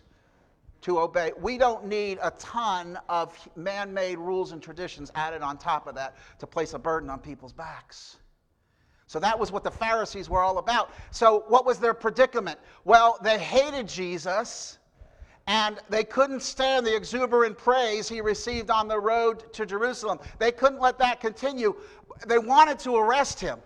to 0.82 1.00
obey. 1.00 1.32
We 1.40 1.58
don't 1.58 1.86
need 1.86 2.18
a 2.22 2.30
ton 2.32 2.98
of 3.08 3.36
man 3.56 3.92
made 3.92 4.18
rules 4.18 4.52
and 4.52 4.62
traditions 4.62 5.10
added 5.14 5.42
on 5.42 5.58
top 5.58 5.86
of 5.86 5.94
that 5.94 6.16
to 6.38 6.46
place 6.46 6.74
a 6.74 6.78
burden 6.78 7.10
on 7.10 7.18
people's 7.18 7.52
backs. 7.52 8.18
So 9.10 9.18
that 9.18 9.36
was 9.36 9.50
what 9.50 9.64
the 9.64 9.72
Pharisees 9.72 10.30
were 10.30 10.40
all 10.40 10.58
about. 10.58 10.92
So, 11.10 11.42
what 11.48 11.66
was 11.66 11.80
their 11.80 11.94
predicament? 11.94 12.60
Well, 12.84 13.18
they 13.20 13.40
hated 13.40 13.88
Jesus 13.88 14.78
and 15.48 15.80
they 15.88 16.04
couldn't 16.04 16.42
stand 16.42 16.86
the 16.86 16.94
exuberant 16.94 17.58
praise 17.58 18.08
he 18.08 18.20
received 18.20 18.70
on 18.70 18.86
the 18.86 19.00
road 19.00 19.52
to 19.54 19.66
Jerusalem. 19.66 20.20
They 20.38 20.52
couldn't 20.52 20.78
let 20.78 20.96
that 20.98 21.20
continue. 21.20 21.74
They 22.28 22.38
wanted 22.38 22.78
to 22.80 22.94
arrest 22.94 23.40
him 23.40 23.58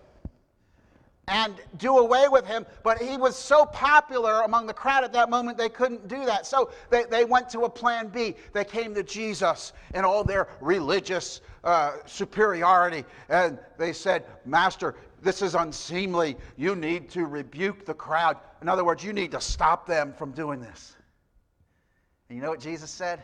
and 1.27 1.55
do 1.77 1.97
away 1.97 2.27
with 2.27 2.45
him, 2.45 2.65
but 2.83 2.99
he 2.99 3.17
was 3.17 3.35
so 3.35 3.65
popular 3.65 4.41
among 4.41 4.67
the 4.67 4.73
crowd 4.73 5.03
at 5.03 5.13
that 5.13 5.29
moment 5.29 5.57
they 5.57 5.69
couldn't 5.69 6.07
do 6.07 6.25
that. 6.25 6.45
So 6.45 6.69
they, 6.89 7.05
they 7.05 7.25
went 7.25 7.49
to 7.49 7.61
a 7.61 7.69
plan 7.69 8.09
B. 8.09 8.35
They 8.53 8.63
came 8.63 8.93
to 8.95 9.03
Jesus 9.03 9.73
in 9.93 10.05
all 10.05 10.23
their 10.23 10.47
religious 10.61 11.41
uh, 11.63 11.93
superiority 12.05 13.05
and 13.29 13.57
they 13.77 13.91
said, 13.91 14.25
Master, 14.45 14.95
this 15.21 15.41
is 15.41 15.55
unseemly. 15.55 16.37
You 16.57 16.75
need 16.75 17.09
to 17.11 17.25
rebuke 17.25 17.85
the 17.85 17.95
crowd. 17.95 18.37
In 18.61 18.69
other 18.69 18.85
words, 18.85 19.03
you 19.03 19.13
need 19.13 19.31
to 19.31 19.41
stop 19.41 19.87
them 19.87 20.13
from 20.13 20.31
doing 20.31 20.59
this. 20.59 20.95
And 22.29 22.37
you 22.37 22.43
know 22.43 22.51
what 22.51 22.59
Jesus 22.59 22.91
said? 22.91 23.23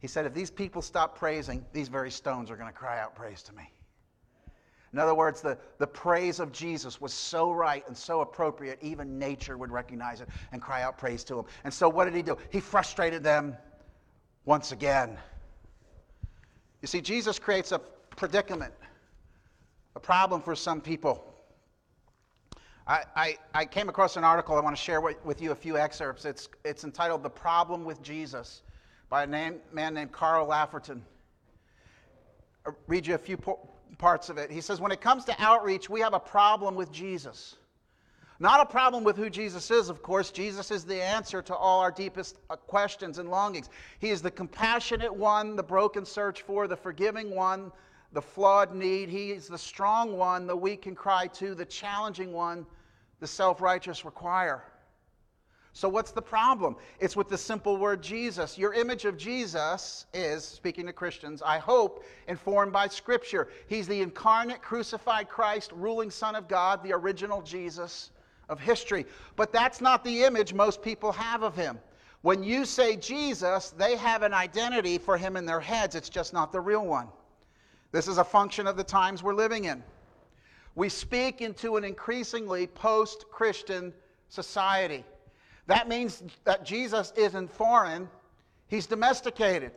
He 0.00 0.06
said, 0.06 0.26
If 0.26 0.34
these 0.34 0.50
people 0.50 0.82
stop 0.82 1.18
praising, 1.18 1.64
these 1.72 1.88
very 1.88 2.10
stones 2.10 2.50
are 2.50 2.56
going 2.56 2.70
to 2.70 2.76
cry 2.76 3.00
out 3.00 3.16
praise 3.16 3.42
to 3.44 3.52
me. 3.54 3.72
In 4.92 4.98
other 4.98 5.14
words, 5.14 5.40
the, 5.40 5.58
the 5.78 5.86
praise 5.86 6.40
of 6.40 6.50
Jesus 6.50 7.00
was 7.00 7.12
so 7.12 7.52
right 7.52 7.84
and 7.86 7.96
so 7.96 8.22
appropriate, 8.22 8.78
even 8.80 9.18
nature 9.18 9.58
would 9.58 9.70
recognize 9.70 10.20
it 10.20 10.28
and 10.52 10.62
cry 10.62 10.82
out 10.82 10.96
praise 10.96 11.24
to 11.24 11.40
him. 11.40 11.44
And 11.64 11.72
so, 11.72 11.88
what 11.88 12.06
did 12.06 12.14
he 12.14 12.22
do? 12.22 12.38
He 12.50 12.60
frustrated 12.60 13.22
them 13.22 13.56
once 14.46 14.72
again. 14.72 15.18
You 16.80 16.88
see, 16.88 17.00
Jesus 17.00 17.38
creates 17.38 17.72
a 17.72 17.80
predicament 18.16 18.72
a 19.98 20.00
problem 20.00 20.40
for 20.40 20.54
some 20.54 20.80
people. 20.80 21.24
I, 22.86 23.02
I, 23.16 23.38
I, 23.52 23.64
came 23.64 23.88
across 23.88 24.16
an 24.16 24.22
article. 24.22 24.56
I 24.56 24.60
want 24.60 24.76
to 24.76 24.80
share 24.80 25.00
with 25.00 25.42
you 25.42 25.50
a 25.50 25.56
few 25.56 25.76
excerpts. 25.76 26.24
It's, 26.24 26.48
it's 26.64 26.84
entitled 26.84 27.24
The 27.24 27.30
Problem 27.30 27.84
with 27.84 28.00
Jesus 28.00 28.62
by 29.10 29.24
a 29.24 29.26
name, 29.26 29.56
man 29.72 29.94
named 29.94 30.12
Carl 30.12 30.46
Laferton. 30.46 31.00
I'll 32.64 32.76
read 32.86 33.08
you 33.08 33.16
a 33.16 33.18
few 33.18 33.36
po- 33.36 33.68
parts 33.98 34.28
of 34.28 34.38
it. 34.38 34.50
He 34.50 34.60
says, 34.60 34.80
When 34.80 34.92
it 34.92 35.00
comes 35.00 35.24
to 35.26 35.34
outreach, 35.38 35.90
we 35.90 36.00
have 36.00 36.14
a 36.14 36.20
problem 36.20 36.74
with 36.74 36.90
Jesus. 36.90 37.56
Not 38.40 38.60
a 38.60 38.66
problem 38.66 39.02
with 39.02 39.16
who 39.16 39.28
Jesus 39.28 39.70
is, 39.70 39.88
of 39.88 40.00
course. 40.00 40.30
Jesus 40.30 40.70
is 40.70 40.84
the 40.84 41.02
answer 41.02 41.42
to 41.42 41.56
all 41.56 41.80
our 41.80 41.90
deepest 41.90 42.38
uh, 42.48 42.54
questions 42.54 43.18
and 43.18 43.28
longings. 43.28 43.68
He 43.98 44.10
is 44.10 44.22
the 44.22 44.30
compassionate 44.30 45.12
one, 45.12 45.56
the 45.56 45.62
broken 45.62 46.04
search 46.04 46.42
for, 46.42 46.68
the 46.68 46.76
forgiving 46.76 47.34
one, 47.34 47.72
the 48.12 48.22
flawed 48.22 48.74
need. 48.74 49.08
He 49.08 49.32
is 49.32 49.48
the 49.48 49.58
strong 49.58 50.16
one, 50.16 50.46
the 50.46 50.56
weak 50.56 50.82
can 50.82 50.94
cry 50.94 51.26
to, 51.26 51.54
the 51.54 51.64
challenging 51.64 52.32
one, 52.32 52.64
the 53.18 53.26
self 53.26 53.60
righteous 53.60 54.04
require. 54.04 54.62
So, 55.72 55.88
what's 55.88 56.10
the 56.10 56.22
problem? 56.22 56.76
It's 56.98 57.16
with 57.16 57.28
the 57.28 57.38
simple 57.38 57.76
word 57.76 58.02
Jesus. 58.02 58.58
Your 58.58 58.74
image 58.74 59.04
of 59.04 59.16
Jesus 59.16 60.06
is, 60.12 60.44
speaking 60.44 60.86
to 60.86 60.92
Christians, 60.92 61.42
I 61.42 61.58
hope, 61.58 62.04
informed 62.26 62.72
by 62.72 62.88
Scripture. 62.88 63.48
He's 63.68 63.86
the 63.86 64.00
incarnate, 64.00 64.62
crucified 64.62 65.28
Christ, 65.28 65.70
ruling 65.72 66.10
Son 66.10 66.34
of 66.34 66.48
God, 66.48 66.82
the 66.82 66.92
original 66.92 67.42
Jesus 67.42 68.10
of 68.48 68.58
history. 68.58 69.06
But 69.36 69.52
that's 69.52 69.80
not 69.80 70.02
the 70.04 70.24
image 70.24 70.54
most 70.54 70.82
people 70.82 71.12
have 71.12 71.42
of 71.42 71.54
him. 71.54 71.78
When 72.22 72.42
you 72.42 72.64
say 72.64 72.96
Jesus, 72.96 73.70
they 73.70 73.96
have 73.96 74.22
an 74.22 74.34
identity 74.34 74.98
for 74.98 75.16
him 75.16 75.36
in 75.36 75.46
their 75.46 75.60
heads, 75.60 75.94
it's 75.94 76.08
just 76.08 76.32
not 76.32 76.50
the 76.50 76.60
real 76.60 76.84
one. 76.84 77.08
This 77.92 78.08
is 78.08 78.18
a 78.18 78.24
function 78.24 78.66
of 78.66 78.76
the 78.76 78.84
times 78.84 79.22
we're 79.22 79.34
living 79.34 79.66
in. 79.66 79.82
We 80.74 80.88
speak 80.88 81.40
into 81.40 81.76
an 81.76 81.84
increasingly 81.84 82.66
post 82.66 83.26
Christian 83.30 83.92
society. 84.28 85.04
That 85.68 85.86
means 85.86 86.22
that 86.44 86.64
Jesus 86.64 87.12
isn't 87.14 87.52
foreign, 87.52 88.08
he's 88.66 88.86
domesticated. 88.86 89.72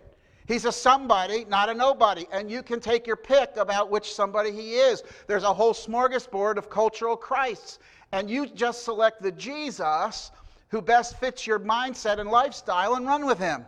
He's 0.48 0.66
a 0.66 0.72
somebody, 0.72 1.46
not 1.46 1.70
a 1.70 1.74
nobody. 1.74 2.26
And 2.32 2.50
you 2.50 2.64
can 2.64 2.80
take 2.80 3.06
your 3.06 3.16
pick 3.16 3.56
about 3.58 3.92
which 3.92 4.14
somebody 4.14 4.52
he 4.52 4.74
is. 4.74 5.04
There's 5.28 5.44
a 5.44 5.54
whole 5.54 5.74
smorgasbord 5.74 6.58
of 6.58 6.70
cultural 6.70 7.16
Christs. 7.16 7.80
And 8.12 8.30
you 8.30 8.48
just 8.48 8.84
select 8.84 9.22
the 9.22 9.32
Jesus 9.32 10.32
who 10.70 10.82
best 10.82 11.20
fits 11.20 11.46
your 11.46 11.60
mindset 11.60 12.20
and 12.20 12.30
lifestyle 12.30 12.96
and 12.96 13.06
run 13.06 13.26
with 13.26 13.38
him. 13.38 13.66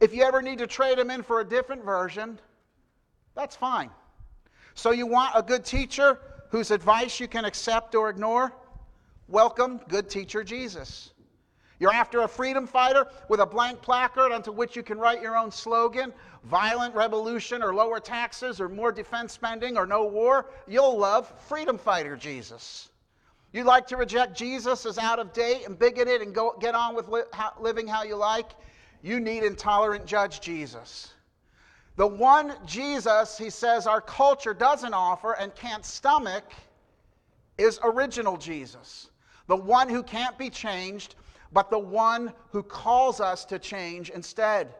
If 0.00 0.14
you 0.14 0.22
ever 0.22 0.40
need 0.40 0.58
to 0.58 0.66
trade 0.66 0.98
him 0.98 1.10
in 1.10 1.22
for 1.22 1.40
a 1.40 1.44
different 1.44 1.84
version, 1.84 2.38
that's 3.34 3.56
fine. 3.56 3.90
So, 4.74 4.92
you 4.92 5.06
want 5.06 5.32
a 5.34 5.42
good 5.42 5.64
teacher 5.64 6.20
whose 6.50 6.70
advice 6.70 7.18
you 7.18 7.26
can 7.26 7.44
accept 7.44 7.94
or 7.94 8.08
ignore? 8.08 8.52
Welcome, 9.26 9.80
good 9.88 10.08
teacher 10.08 10.44
Jesus. 10.44 11.10
You're 11.80 11.92
after 11.92 12.22
a 12.22 12.28
freedom 12.28 12.66
fighter 12.66 13.06
with 13.28 13.40
a 13.40 13.46
blank 13.46 13.80
placard 13.82 14.32
onto 14.32 14.50
which 14.50 14.74
you 14.74 14.82
can 14.82 14.98
write 14.98 15.22
your 15.22 15.36
own 15.36 15.50
slogan 15.50 16.12
violent 16.44 16.94
revolution 16.94 17.62
or 17.62 17.74
lower 17.74 18.00
taxes 18.00 18.60
or 18.60 18.68
more 18.68 18.92
defense 18.92 19.32
spending 19.32 19.76
or 19.76 19.86
no 19.86 20.04
war. 20.04 20.46
You'll 20.66 20.98
love 20.98 21.32
freedom 21.46 21.78
fighter 21.78 22.16
Jesus. 22.16 22.88
You'd 23.52 23.66
like 23.66 23.86
to 23.88 23.96
reject 23.96 24.36
Jesus 24.36 24.84
as 24.86 24.98
out 24.98 25.18
of 25.18 25.32
date 25.32 25.66
and 25.66 25.78
bigoted 25.78 26.20
and 26.20 26.34
go, 26.34 26.54
get 26.60 26.74
on 26.74 26.94
with 26.94 27.08
li- 27.08 27.22
how, 27.32 27.52
living 27.60 27.86
how 27.86 28.02
you 28.02 28.16
like? 28.16 28.50
You 29.02 29.20
need 29.20 29.42
intolerant 29.42 30.06
judge 30.06 30.40
Jesus. 30.40 31.12
The 31.96 32.06
one 32.06 32.54
Jesus, 32.66 33.38
he 33.38 33.50
says, 33.50 33.86
our 33.86 34.00
culture 34.00 34.54
doesn't 34.54 34.94
offer 34.94 35.32
and 35.32 35.54
can't 35.54 35.84
stomach 35.84 36.44
is 37.56 37.80
original 37.82 38.36
Jesus. 38.36 39.10
The 39.46 39.56
one 39.56 39.88
who 39.88 40.02
can't 40.02 40.36
be 40.38 40.50
changed, 40.50 41.16
but 41.52 41.70
the 41.70 41.78
one 41.78 42.32
who 42.50 42.62
calls 42.62 43.20
us 43.20 43.44
to 43.46 43.58
change 43.58 44.10
instead. 44.10 44.74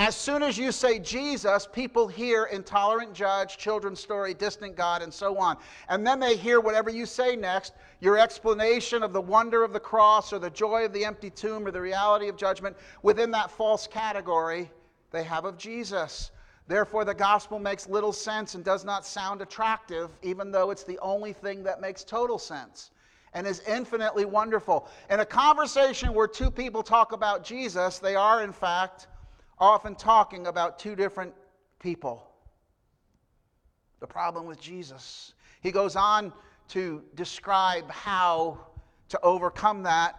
As 0.00 0.16
soon 0.16 0.42
as 0.42 0.56
you 0.56 0.72
say 0.72 0.98
Jesus, 0.98 1.68
people 1.70 2.08
hear 2.08 2.46
intolerant 2.46 3.12
judge, 3.12 3.58
children's 3.58 4.00
story, 4.00 4.32
distant 4.32 4.74
God, 4.74 5.02
and 5.02 5.12
so 5.12 5.36
on. 5.36 5.58
And 5.90 6.06
then 6.06 6.18
they 6.18 6.36
hear 6.36 6.58
whatever 6.58 6.88
you 6.88 7.04
say 7.04 7.36
next 7.36 7.74
your 8.00 8.16
explanation 8.18 9.02
of 9.02 9.12
the 9.12 9.20
wonder 9.20 9.62
of 9.62 9.74
the 9.74 9.80
cross 9.80 10.32
or 10.32 10.38
the 10.38 10.48
joy 10.48 10.86
of 10.86 10.94
the 10.94 11.04
empty 11.04 11.28
tomb 11.28 11.66
or 11.66 11.70
the 11.70 11.82
reality 11.82 12.28
of 12.28 12.36
judgment 12.38 12.78
within 13.02 13.30
that 13.32 13.50
false 13.50 13.86
category 13.86 14.70
they 15.10 15.22
have 15.22 15.44
of 15.44 15.58
Jesus. 15.58 16.30
Therefore, 16.66 17.04
the 17.04 17.12
gospel 17.12 17.58
makes 17.58 17.86
little 17.86 18.12
sense 18.14 18.54
and 18.54 18.64
does 18.64 18.86
not 18.86 19.04
sound 19.04 19.42
attractive, 19.42 20.08
even 20.22 20.50
though 20.50 20.70
it's 20.70 20.84
the 20.84 20.98
only 21.00 21.34
thing 21.34 21.62
that 21.64 21.80
makes 21.80 22.04
total 22.04 22.38
sense 22.38 22.90
and 23.32 23.46
is 23.46 23.60
infinitely 23.66 24.24
wonderful. 24.24 24.88
In 25.08 25.20
a 25.20 25.26
conversation 25.26 26.14
where 26.14 26.26
two 26.26 26.50
people 26.50 26.82
talk 26.82 27.12
about 27.12 27.44
Jesus, 27.44 27.98
they 27.98 28.16
are, 28.16 28.42
in 28.42 28.52
fact, 28.52 29.06
often 29.58 29.94
talking 29.94 30.46
about 30.46 30.78
two 30.78 30.96
different 30.96 31.34
people. 31.78 32.26
The 34.00 34.06
problem 34.06 34.46
with 34.46 34.60
Jesus. 34.60 35.34
He 35.60 35.70
goes 35.70 35.94
on 35.94 36.32
to 36.68 37.02
describe 37.14 37.90
how 37.90 38.58
to 39.10 39.20
overcome 39.22 39.82
that. 39.82 40.16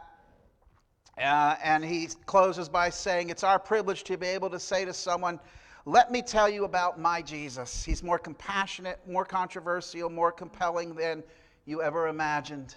Uh, 1.18 1.56
and 1.64 1.84
he 1.84 2.08
closes 2.26 2.70
by 2.70 2.90
saying, 2.90 3.30
It's 3.30 3.44
our 3.44 3.60
privilege 3.60 4.04
to 4.06 4.18
be 4.18 4.28
able 4.28 4.50
to 4.50 4.60
say 4.60 4.86
to 4.86 4.94
someone, 4.94 5.40
Let 5.86 6.12
me 6.12 6.22
tell 6.22 6.50
you 6.50 6.64
about 6.66 7.00
my 7.00 7.22
Jesus. 7.22 7.84
He's 7.84 8.04
more 8.04 8.20
compassionate, 8.20 9.00
more 9.08 9.26
controversial, 9.26 10.10
more 10.10 10.32
compelling 10.32 10.94
than 10.96 11.24
you 11.66 11.82
ever 11.82 12.08
imagined. 12.08 12.76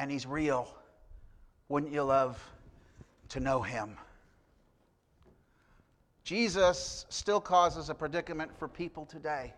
And 0.00 0.10
he's 0.10 0.24
real. 0.24 0.66
Wouldn't 1.68 1.92
you 1.92 2.02
love 2.02 2.42
to 3.28 3.38
know 3.38 3.60
him? 3.60 3.98
Jesus 6.24 7.04
still 7.10 7.38
causes 7.38 7.90
a 7.90 7.94
predicament 7.94 8.50
for 8.58 8.66
people 8.66 9.04
today 9.04 9.52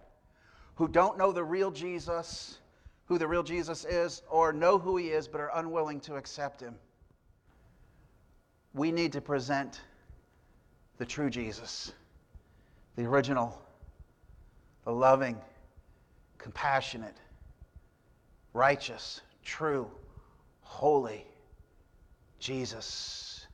who 0.74 0.88
don't 0.88 1.16
know 1.16 1.30
the 1.30 1.44
real 1.44 1.70
Jesus, 1.70 2.58
who 3.06 3.18
the 3.18 3.28
real 3.28 3.44
Jesus 3.44 3.84
is, 3.84 4.22
or 4.28 4.52
know 4.52 4.78
who 4.78 4.96
he 4.96 5.10
is 5.10 5.28
but 5.28 5.40
are 5.40 5.52
unwilling 5.54 6.00
to 6.00 6.16
accept 6.16 6.60
him. 6.60 6.74
We 8.74 8.90
need 8.90 9.12
to 9.12 9.20
present 9.20 9.80
the 10.98 11.06
true 11.06 11.30
Jesus, 11.30 11.92
the 12.96 13.04
original, 13.04 13.62
the 14.84 14.92
loving, 14.92 15.40
compassionate, 16.38 17.18
righteous, 18.54 19.20
true, 19.44 19.88
holy 20.72 21.26
Jesus. 22.38 23.46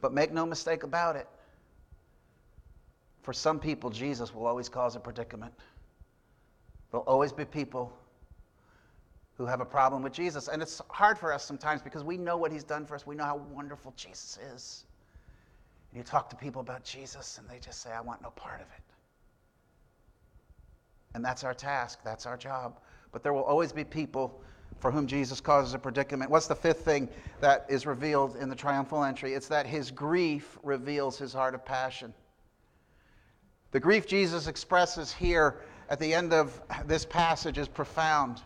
But 0.00 0.14
make 0.14 0.32
no 0.32 0.46
mistake 0.46 0.84
about 0.84 1.16
it. 1.16 1.28
For 3.22 3.32
some 3.32 3.58
people, 3.58 3.90
Jesus 3.90 4.34
will 4.34 4.46
always 4.46 4.68
cause 4.68 4.96
a 4.96 5.00
predicament. 5.00 5.52
There'll 6.90 7.06
always 7.06 7.32
be 7.32 7.44
people 7.44 7.92
who 9.36 9.44
have 9.46 9.60
a 9.60 9.64
problem 9.64 10.02
with 10.02 10.12
Jesus. 10.12 10.48
And 10.48 10.62
it's 10.62 10.80
hard 10.88 11.18
for 11.18 11.32
us 11.32 11.44
sometimes 11.44 11.82
because 11.82 12.04
we 12.04 12.16
know 12.16 12.36
what 12.36 12.52
he's 12.52 12.64
done 12.64 12.86
for 12.86 12.94
us. 12.94 13.06
We 13.06 13.14
know 13.14 13.24
how 13.24 13.36
wonderful 13.52 13.92
Jesus 13.96 14.38
is. 14.54 14.84
And 15.90 15.98
you 15.98 16.04
talk 16.04 16.30
to 16.30 16.36
people 16.36 16.60
about 16.60 16.84
Jesus 16.84 17.38
and 17.38 17.48
they 17.48 17.58
just 17.58 17.82
say, 17.82 17.90
I 17.90 18.00
want 18.00 18.22
no 18.22 18.30
part 18.30 18.60
of 18.60 18.66
it. 18.68 18.82
And 21.14 21.24
that's 21.24 21.44
our 21.44 21.54
task, 21.54 21.98
that's 22.04 22.24
our 22.24 22.36
job. 22.36 22.78
But 23.10 23.22
there 23.22 23.32
will 23.32 23.42
always 23.42 23.72
be 23.72 23.84
people 23.84 24.42
for 24.82 24.90
whom 24.90 25.06
Jesus 25.06 25.40
causes 25.40 25.74
a 25.74 25.78
predicament. 25.78 26.28
What's 26.28 26.48
the 26.48 26.56
fifth 26.56 26.84
thing 26.84 27.08
that 27.40 27.64
is 27.68 27.86
revealed 27.86 28.34
in 28.34 28.48
the 28.48 28.56
triumphal 28.56 29.04
entry? 29.04 29.32
It's 29.32 29.46
that 29.46 29.64
his 29.64 29.92
grief 29.92 30.58
reveals 30.64 31.16
his 31.16 31.32
heart 31.32 31.54
of 31.54 31.64
passion. 31.64 32.12
The 33.70 33.78
grief 33.78 34.08
Jesus 34.08 34.48
expresses 34.48 35.12
here 35.12 35.60
at 35.88 36.00
the 36.00 36.12
end 36.12 36.32
of 36.32 36.60
this 36.84 37.04
passage 37.04 37.58
is 37.58 37.68
profound. 37.68 38.42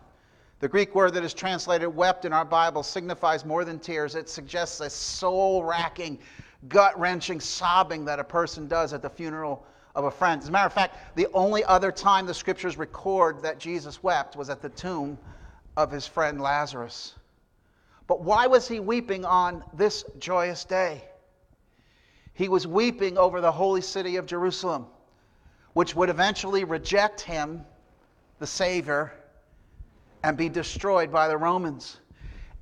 The 0.60 0.68
Greek 0.68 0.94
word 0.94 1.14
that 1.14 1.24
is 1.24 1.32
translated 1.32 1.88
wept 1.88 2.26
in 2.26 2.34
our 2.34 2.44
Bible 2.44 2.82
signifies 2.82 3.46
more 3.46 3.64
than 3.64 3.78
tears. 3.78 4.14
It 4.14 4.28
suggests 4.28 4.80
a 4.80 4.90
soul 4.90 5.64
racking, 5.64 6.18
gut 6.68 7.00
wrenching 7.00 7.40
sobbing 7.40 8.04
that 8.04 8.20
a 8.20 8.24
person 8.24 8.68
does 8.68 8.92
at 8.92 9.00
the 9.00 9.08
funeral 9.08 9.64
of 9.94 10.04
a 10.04 10.10
friend. 10.10 10.42
As 10.42 10.50
a 10.50 10.52
matter 10.52 10.66
of 10.66 10.74
fact, 10.74 11.16
the 11.16 11.28
only 11.32 11.64
other 11.64 11.90
time 11.90 12.26
the 12.26 12.34
scriptures 12.34 12.76
record 12.76 13.40
that 13.40 13.58
Jesus 13.58 14.02
wept 14.02 14.36
was 14.36 14.50
at 14.50 14.60
the 14.60 14.68
tomb 14.68 15.16
of 15.76 15.90
his 15.90 16.06
friend 16.06 16.40
Lazarus. 16.40 17.14
But 18.06 18.22
why 18.22 18.46
was 18.46 18.68
he 18.68 18.80
weeping 18.80 19.24
on 19.24 19.64
this 19.74 20.04
joyous 20.18 20.64
day? 20.64 21.02
He 22.34 22.48
was 22.48 22.66
weeping 22.66 23.18
over 23.18 23.40
the 23.40 23.52
holy 23.52 23.80
city 23.80 24.16
of 24.16 24.26
Jerusalem 24.26 24.86
which 25.76 25.94
would 25.94 26.08
eventually 26.08 26.64
reject 26.64 27.20
him, 27.20 27.62
the 28.38 28.46
Savior, 28.46 29.12
and 30.22 30.34
be 30.34 30.48
destroyed 30.48 31.12
by 31.12 31.28
the 31.28 31.36
Romans. 31.36 31.98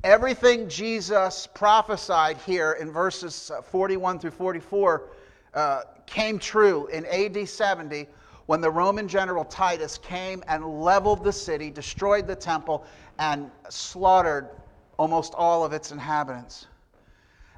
Everything 0.03 0.69
Jesus 0.69 1.47
prophesied 1.55 2.39
here 2.39 2.73
in 2.73 2.91
verses 2.91 3.53
41 3.71 4.19
through 4.19 4.33
44 4.33 5.11
uh, 5.55 5.83
came 6.07 6.41
true 6.41 6.89
in 6.89 7.07
AD 7.07 7.49
70 7.49 8.09
when 8.47 8.61
the 8.61 8.71
Roman 8.71 9.09
general 9.09 9.45
Titus 9.45 9.99
came 9.99 10.43
and 10.49 10.83
leveled 10.83 11.25
the 11.25 11.33
city, 11.33 11.71
destroyed 11.71 12.27
the 12.27 12.37
temple, 12.37 12.85
and 13.19 13.51
slaughtered 13.69 14.51
almost 14.99 15.35
all 15.35 15.65
of 15.65 15.73
its 15.73 15.93
inhabitants. 15.93 16.67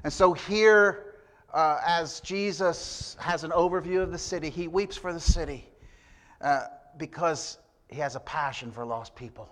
And 0.03 0.11
so 0.13 0.33
here 0.33 1.15
uh, 1.53 1.79
as 1.85 2.19
Jesus 2.21 3.15
has 3.19 3.43
an 3.43 3.51
overview 3.51 4.01
of 4.01 4.11
the 4.11 4.17
city, 4.17 4.49
he 4.49 4.67
weeps 4.67 4.97
for 4.97 5.13
the 5.13 5.19
city 5.19 5.67
uh, 6.41 6.65
because 6.97 7.57
he 7.89 7.97
has 7.97 8.15
a 8.15 8.19
passion 8.21 8.71
for 8.71 8.85
lost 8.85 9.15
people. 9.15 9.49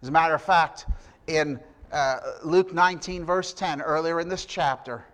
As 0.00 0.08
a 0.08 0.12
matter 0.12 0.34
of 0.34 0.42
fact, 0.42 0.86
in 1.26 1.60
uh, 1.92 2.18
Luke 2.42 2.72
19, 2.72 3.24
verse 3.24 3.52
10, 3.52 3.82
earlier 3.82 4.20
in 4.20 4.28
this 4.28 4.44
chapter, 4.44 5.04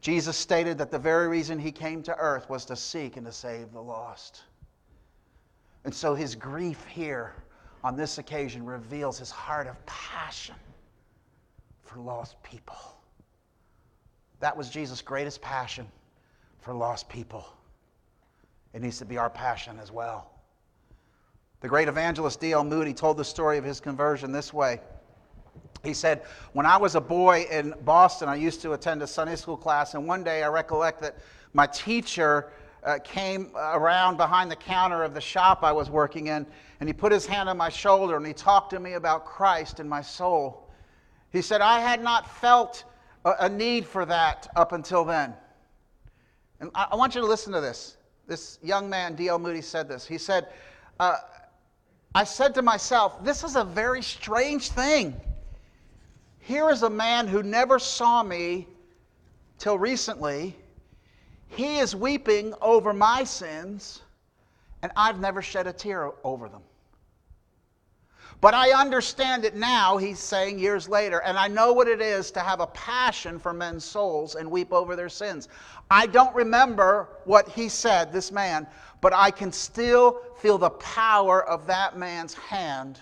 Jesus 0.00 0.36
stated 0.36 0.78
that 0.78 0.90
the 0.90 0.98
very 0.98 1.28
reason 1.28 1.58
he 1.58 1.72
came 1.72 2.02
to 2.04 2.16
earth 2.16 2.48
was 2.48 2.64
to 2.66 2.76
seek 2.76 3.16
and 3.16 3.26
to 3.26 3.32
save 3.32 3.72
the 3.72 3.82
lost. 3.82 4.42
And 5.84 5.94
so 5.94 6.14
his 6.14 6.34
grief 6.34 6.84
here 6.86 7.34
on 7.82 7.96
this 7.96 8.18
occasion 8.18 8.64
reveals 8.64 9.18
his 9.18 9.30
heart 9.30 9.66
of 9.66 9.84
passion 9.86 10.54
for 11.82 11.98
lost 12.00 12.42
people. 12.42 12.76
That 14.40 14.56
was 14.56 14.70
Jesus' 14.70 15.02
greatest 15.02 15.40
passion 15.40 15.86
for 16.60 16.74
lost 16.74 17.08
people. 17.08 17.44
It 18.72 18.82
needs 18.82 18.98
to 18.98 19.04
be 19.04 19.18
our 19.18 19.30
passion 19.30 19.78
as 19.80 19.90
well. 19.90 20.30
The 21.60 21.68
great 21.68 21.88
evangelist 21.88 22.40
D.L. 22.40 22.64
Moody 22.64 22.94
told 22.94 23.16
the 23.16 23.24
story 23.24 23.58
of 23.58 23.64
his 23.64 23.80
conversion 23.80 24.32
this 24.32 24.52
way. 24.52 24.80
He 25.82 25.94
said, 25.94 26.22
When 26.52 26.66
I 26.66 26.76
was 26.76 26.94
a 26.94 27.00
boy 27.00 27.46
in 27.50 27.74
Boston, 27.84 28.28
I 28.28 28.36
used 28.36 28.62
to 28.62 28.72
attend 28.72 29.02
a 29.02 29.06
Sunday 29.06 29.36
school 29.36 29.56
class, 29.56 29.94
and 29.94 30.06
one 30.06 30.22
day 30.22 30.42
I 30.42 30.48
recollect 30.48 31.00
that 31.02 31.18
my 31.52 31.66
teacher 31.66 32.52
uh, 32.84 32.98
came 33.04 33.50
around 33.54 34.16
behind 34.16 34.50
the 34.50 34.56
counter 34.56 35.02
of 35.02 35.14
the 35.14 35.20
shop 35.20 35.62
I 35.62 35.72
was 35.72 35.90
working 35.90 36.28
in, 36.28 36.46
and 36.80 36.88
he 36.88 36.92
put 36.92 37.12
his 37.12 37.26
hand 37.26 37.48
on 37.48 37.56
my 37.56 37.68
shoulder 37.68 38.16
and 38.16 38.26
he 38.26 38.32
talked 38.32 38.70
to 38.70 38.80
me 38.80 38.94
about 38.94 39.24
Christ 39.24 39.80
and 39.80 39.88
my 39.88 40.00
soul. 40.00 40.68
He 41.30 41.42
said, 41.42 41.60
I 41.60 41.80
had 41.80 42.02
not 42.02 42.28
felt 42.40 42.84
a, 43.24 43.48
need 43.48 43.84
for 43.84 44.04
that 44.06 44.48
up 44.56 44.72
until 44.72 45.04
then. 45.04 45.34
And 46.60 46.70
I, 46.74 46.88
I, 46.92 46.96
want 46.96 47.14
you 47.14 47.20
to 47.20 47.26
listen 47.26 47.52
to 47.52 47.60
this. 47.60 47.96
This 48.26 48.58
young 48.62 48.88
man, 48.88 49.14
D.L. 49.14 49.38
Moody, 49.38 49.60
said 49.60 49.88
this. 49.88 50.06
He 50.06 50.18
said, 50.18 50.48
uh, 50.98 51.16
I 52.14 52.24
said 52.24 52.54
to 52.54 52.62
myself, 52.62 53.22
this 53.24 53.44
is 53.44 53.56
a 53.56 53.64
very 53.64 54.02
strange 54.02 54.70
thing. 54.70 55.20
Here 56.40 56.70
is 56.70 56.82
a 56.82 56.90
man 56.90 57.28
who 57.28 57.42
never 57.42 57.78
saw 57.78 58.22
me 58.22 58.66
till 59.58 59.78
recently. 59.78 60.56
He 61.50 61.78
is 61.78 61.94
weeping 61.96 62.54
over 62.62 62.92
my 62.92 63.24
sins, 63.24 64.02
and 64.82 64.90
I've 64.96 65.20
never 65.20 65.42
shed 65.42 65.66
a 65.66 65.72
tear 65.72 66.12
over 66.24 66.48
them. 66.48 66.62
But 68.40 68.54
I 68.54 68.70
understand 68.70 69.44
it 69.44 69.54
now, 69.54 69.98
he's 69.98 70.18
saying 70.18 70.58
years 70.58 70.88
later, 70.88 71.20
and 71.20 71.36
I 71.36 71.48
know 71.48 71.74
what 71.74 71.88
it 71.88 72.00
is 72.00 72.30
to 72.30 72.40
have 72.40 72.60
a 72.60 72.68
passion 72.68 73.38
for 73.38 73.52
men's 73.52 73.84
souls 73.84 74.36
and 74.36 74.50
weep 74.50 74.72
over 74.72 74.96
their 74.96 75.10
sins. 75.10 75.48
I 75.90 76.06
don't 76.06 76.34
remember 76.34 77.08
what 77.24 77.48
he 77.48 77.68
said, 77.68 78.12
this 78.12 78.32
man, 78.32 78.66
but 79.02 79.12
I 79.12 79.30
can 79.30 79.52
still 79.52 80.20
feel 80.38 80.56
the 80.56 80.70
power 80.70 81.44
of 81.46 81.66
that 81.66 81.98
man's 81.98 82.32
hand 82.32 83.00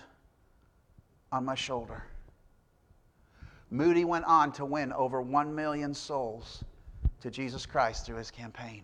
on 1.31 1.45
my 1.45 1.55
shoulder. 1.55 2.03
Moody 3.69 4.03
went 4.03 4.25
on 4.25 4.51
to 4.53 4.65
win 4.65 4.91
over 4.91 5.21
one 5.21 5.55
million 5.55 5.93
souls 5.93 6.63
to 7.21 7.31
Jesus 7.31 7.65
Christ 7.65 8.05
through 8.05 8.17
his 8.17 8.31
campaign. 8.31 8.83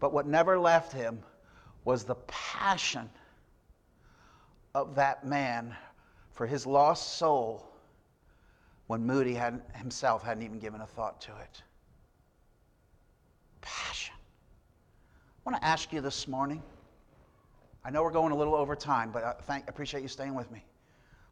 But 0.00 0.12
what 0.12 0.26
never 0.26 0.58
left 0.58 0.92
him 0.92 1.20
was 1.84 2.04
the 2.04 2.16
passion 2.26 3.08
of 4.74 4.94
that 4.94 5.26
man 5.26 5.76
for 6.32 6.46
his 6.46 6.66
lost 6.66 7.18
soul 7.18 7.68
when 8.86 9.06
Moody 9.06 9.34
had, 9.34 9.62
himself 9.74 10.22
hadn't 10.22 10.42
even 10.42 10.58
given 10.58 10.80
a 10.80 10.86
thought 10.86 11.20
to 11.22 11.30
it. 11.30 11.62
Passion. 13.60 14.14
I 15.44 15.50
want 15.50 15.62
to 15.62 15.66
ask 15.66 15.92
you 15.92 16.00
this 16.00 16.26
morning. 16.26 16.62
I 17.84 17.90
know 17.90 18.02
we're 18.02 18.10
going 18.10 18.32
a 18.32 18.36
little 18.36 18.54
over 18.54 18.76
time, 18.76 19.10
but 19.10 19.24
I 19.24 19.32
thank, 19.42 19.68
appreciate 19.68 20.02
you 20.02 20.08
staying 20.08 20.34
with 20.34 20.50
me. 20.50 20.64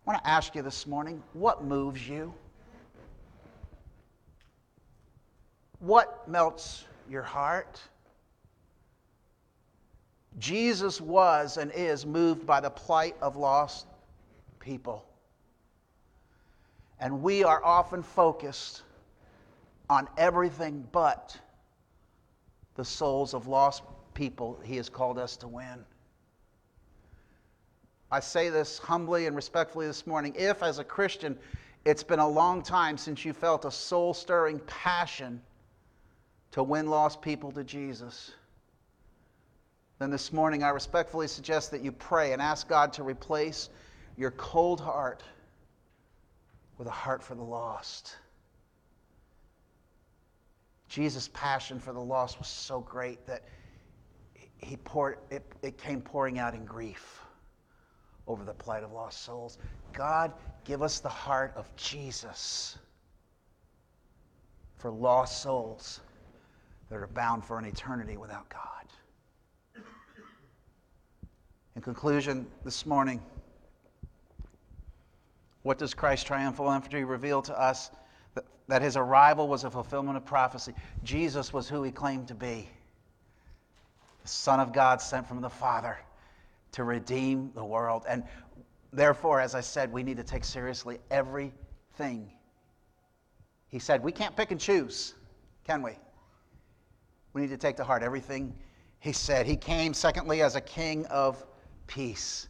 I 0.07 0.11
want 0.11 0.23
to 0.25 0.31
ask 0.31 0.55
you 0.55 0.63
this 0.63 0.87
morning 0.87 1.23
what 1.33 1.65
moves 1.65 2.09
you? 2.09 2.33
What 5.81 6.29
melts 6.29 6.85
your 7.09 7.23
heart? 7.23 7.81
Jesus 10.39 11.01
was 11.01 11.57
and 11.57 11.73
is 11.73 12.07
moved 12.07 12.47
by 12.47 12.61
the 12.61 12.71
plight 12.71 13.17
of 13.21 13.37
lost 13.37 13.87
people. 14.61 15.05
And 17.01 17.23
we 17.23 17.45
are 17.45 17.65
often 17.65 18.03
focused 18.03 18.83
on 19.89 20.07
everything 20.17 20.87
but 20.93 21.37
the 22.77 22.85
souls 22.85 23.35
of 23.35 23.49
lost 23.49 23.83
people 24.15 24.61
he 24.63 24.77
has 24.77 24.89
called 24.89 25.19
us 25.19 25.37
to 25.39 25.49
win. 25.49 25.85
I 28.13 28.21
say 28.21 28.51
this 28.51 28.79
humbly 28.79 29.27
and 29.27 29.35
respectfully 29.35 29.87
this 29.87 30.07
morning. 30.07 30.35
If, 30.37 30.63
as 30.63 30.79
a 30.79 30.85
Christian, 30.85 31.39
it's 31.85 32.03
been 32.03 32.19
a 32.19 32.29
long 32.29 32.63
time 32.63 32.99
since 32.99 33.25
you 33.25 33.33
felt 33.33 33.65
a 33.65 33.71
soul 33.71 34.13
stirring 34.13 34.59
passion 34.67 35.41
to 36.53 36.63
win 36.63 36.89
lost 36.89 37.23
people 37.23 37.53
to 37.53 37.65
Jesus, 37.65 38.33
then 39.99 40.11
this 40.11 40.33
morning 40.33 40.63
I 40.63 40.71
respectfully 40.71 41.29
suggest 41.29 41.71
that 41.71 41.83
you 41.83 41.93
pray 41.93 42.33
and 42.33 42.41
ask 42.41 42.69
God 42.69 42.93
to 42.95 43.03
replace 43.03 43.69
your 44.17 44.31
cold 44.33 44.81
heart 44.81 45.23
with 46.79 46.89
a 46.89 46.93
heart 46.93 47.23
for 47.23 47.35
the 47.35 47.43
lost. 47.43 48.17
Jesus' 50.89 51.29
passion 51.33 51.79
for 51.79 51.93
the 51.93 52.01
lost 52.01 52.39
was 52.39 52.49
so 52.49 52.81
great 52.81 53.25
that 53.27 53.45
he 54.57 54.77
poured, 54.79 55.19
it, 55.31 55.45
it 55.63 55.79
came 55.79 56.01
pouring 56.01 56.39
out 56.39 56.55
in 56.55 56.65
grief 56.65 57.21
over 58.27 58.45
the 58.45 58.55
plight 58.55 58.83
of 58.83 58.93
lost 58.93 59.23
souls. 59.23 59.59
God, 59.93 60.33
give 60.65 60.83
us 60.83 60.99
the 60.99 61.09
heart 61.09 61.53
of 61.55 61.75
Jesus 61.77 62.79
for 64.79 64.91
lost 64.91 65.43
souls 65.43 66.01
that 66.91 66.97
are 66.97 67.07
bound 67.07 67.45
for 67.45 67.59
an 67.59 67.65
eternity 67.65 68.17
without 68.17 68.49
God. 68.49 69.85
In 71.77 71.83
conclusion, 71.83 72.47
this 72.65 72.85
morning, 72.85 73.23
what 75.63 75.79
does 75.79 75.95
Christ's 75.95 76.25
triumphal 76.25 76.71
entry 76.71 77.05
reveal 77.05 77.41
to 77.43 77.59
us? 77.59 77.91
That, 78.35 78.45
that 78.69 78.83
his 78.83 78.97
arrival 78.97 79.47
was 79.47 79.65
a 79.65 79.71
fulfillment 79.71 80.17
of 80.17 80.27
prophecy. 80.27 80.75
Jesus 81.05 81.53
was 81.53 81.69
who 81.69 81.83
he 81.83 81.93
claimed 81.93 82.29
to 82.29 82.35
be 82.35 82.69
the 84.23 84.29
Son 84.29 84.61
of 84.61 84.73
God 84.73 85.01
sent 85.01 85.27
from 85.27 85.41
the 85.41 85.49
Father 85.49 85.97
to 86.73 86.85
redeem 86.85 87.53
the 87.55 87.65
world. 87.65 88.05
And 88.09 88.25
therefore, 88.93 89.41
as 89.41 89.55
I 89.55 89.61
said, 89.61 89.93
we 89.93 90.03
need 90.03 90.17
to 90.17 90.25
take 90.25 90.45
seriously 90.45 90.99
everything. 91.11 92.31
He 93.69 93.79
said, 93.79 94.03
we 94.03 94.13
can't 94.13 94.37
pick 94.37 94.51
and 94.51 94.61
choose, 94.61 95.15
can 95.65 95.83
we? 95.83 95.93
We 97.33 97.43
need 97.43 97.51
to 97.51 97.57
take 97.57 97.77
to 97.77 97.85
heart 97.85 98.03
everything 98.03 98.55
he 98.99 99.13
said. 99.13 99.47
He 99.47 99.57
came, 99.57 99.95
secondly, 99.95 100.43
as 100.43 100.57
a 100.57 100.61
king 100.61 101.07
of 101.07 101.45
peace. 101.87 102.49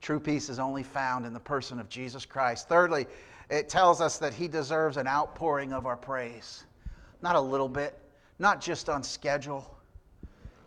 True 0.00 0.20
peace 0.20 0.48
is 0.48 0.58
only 0.58 0.82
found 0.82 1.26
in 1.26 1.32
the 1.32 1.40
person 1.40 1.78
of 1.78 1.88
Jesus 1.88 2.24
Christ. 2.24 2.68
Thirdly, 2.68 3.06
it 3.50 3.68
tells 3.68 4.00
us 4.00 4.18
that 4.18 4.32
he 4.32 4.48
deserves 4.48 4.96
an 4.96 5.06
outpouring 5.06 5.72
of 5.72 5.86
our 5.86 5.96
praise. 5.96 6.64
Not 7.22 7.36
a 7.36 7.40
little 7.40 7.68
bit, 7.68 7.98
not 8.38 8.60
just 8.60 8.88
on 8.88 9.02
schedule. 9.02 9.76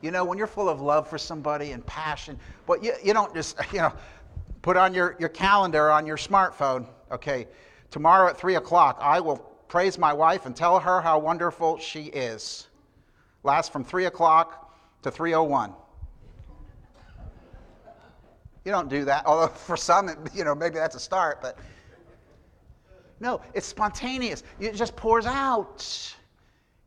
You 0.02 0.12
know, 0.12 0.26
when 0.26 0.38
you're 0.38 0.48
full 0.48 0.70
of 0.70 0.82
love 0.82 1.08
for 1.08 1.18
somebody 1.18 1.72
and 1.72 1.86
passion, 1.86 2.38
but 2.68 2.84
you, 2.84 2.94
you 3.04 3.14
don't 3.14 3.34
just, 3.34 3.58
you 3.72 3.80
know, 3.80 3.94
put 4.62 4.78
on 4.78 4.94
your, 4.94 5.16
your 5.20 5.30
calendar 5.30 5.90
on 5.90 6.06
your 6.06 6.18
smartphone, 6.18 6.88
okay, 7.12 7.48
tomorrow 7.90 8.30
at 8.30 8.38
3 8.38 8.56
o'clock, 8.56 8.98
I 9.02 9.20
will 9.20 9.38
praise 9.68 9.98
my 9.98 10.14
wife 10.14 10.46
and 10.46 10.56
tell 10.56 10.80
her 10.80 11.02
how 11.02 11.20
wonderful 11.20 11.78
she 11.78 12.04
is. 12.06 12.68
Lasts 13.44 13.72
from 13.72 13.84
3 13.84 14.06
o'clock 14.06 14.74
to 15.04 15.12
3.01. 15.12 15.74
You 18.66 18.72
don't 18.72 18.90
do 18.90 19.06
that, 19.06 19.26
although 19.26 19.48
for 19.54 19.78
some, 19.78 20.10
you 20.34 20.44
know, 20.44 20.56
maybe 20.56 20.76
that's 20.76 20.96
a 20.96 21.00
start, 21.00 21.42
but 21.42 21.58
no, 23.20 23.42
it's 23.54 23.68
spontaneous. 23.68 24.44
It 24.60 24.76
just 24.76 24.96
pours 24.96 25.26
out. 25.26 26.16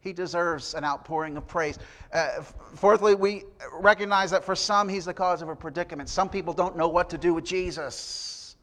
He 0.00 0.12
deserves 0.12 0.74
an 0.74 0.84
outpouring 0.84 1.36
of 1.36 1.46
praise. 1.48 1.78
Uh, 2.12 2.42
fourthly, 2.74 3.14
we 3.14 3.44
recognize 3.72 4.30
that 4.30 4.44
for 4.44 4.54
some, 4.54 4.88
he's 4.88 5.06
the 5.06 5.14
cause 5.14 5.42
of 5.42 5.48
a 5.48 5.56
predicament. 5.56 6.08
Some 6.08 6.28
people 6.28 6.52
don't 6.52 6.76
know 6.76 6.88
what 6.88 7.10
to 7.10 7.18
do 7.18 7.34
with 7.34 7.44
Jesus. 7.44 8.56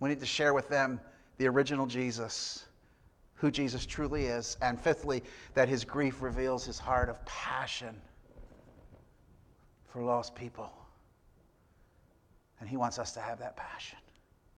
We 0.00 0.08
need 0.10 0.20
to 0.20 0.26
share 0.26 0.52
with 0.52 0.68
them 0.68 1.00
the 1.38 1.46
original 1.48 1.86
Jesus, 1.86 2.64
who 3.44 3.50
Jesus 3.50 3.84
truly 3.84 4.24
is. 4.24 4.56
And 4.62 4.80
fifthly, 4.80 5.22
that 5.52 5.68
his 5.68 5.84
grief 5.84 6.22
reveals 6.22 6.64
his 6.64 6.78
heart 6.78 7.10
of 7.10 7.22
passion 7.26 7.94
for 9.86 10.02
lost 10.02 10.34
people. 10.34 10.72
And 12.58 12.66
he 12.66 12.78
wants 12.78 12.98
us 12.98 13.12
to 13.12 13.20
have 13.20 13.38
that 13.40 13.54
passion. 13.54 13.98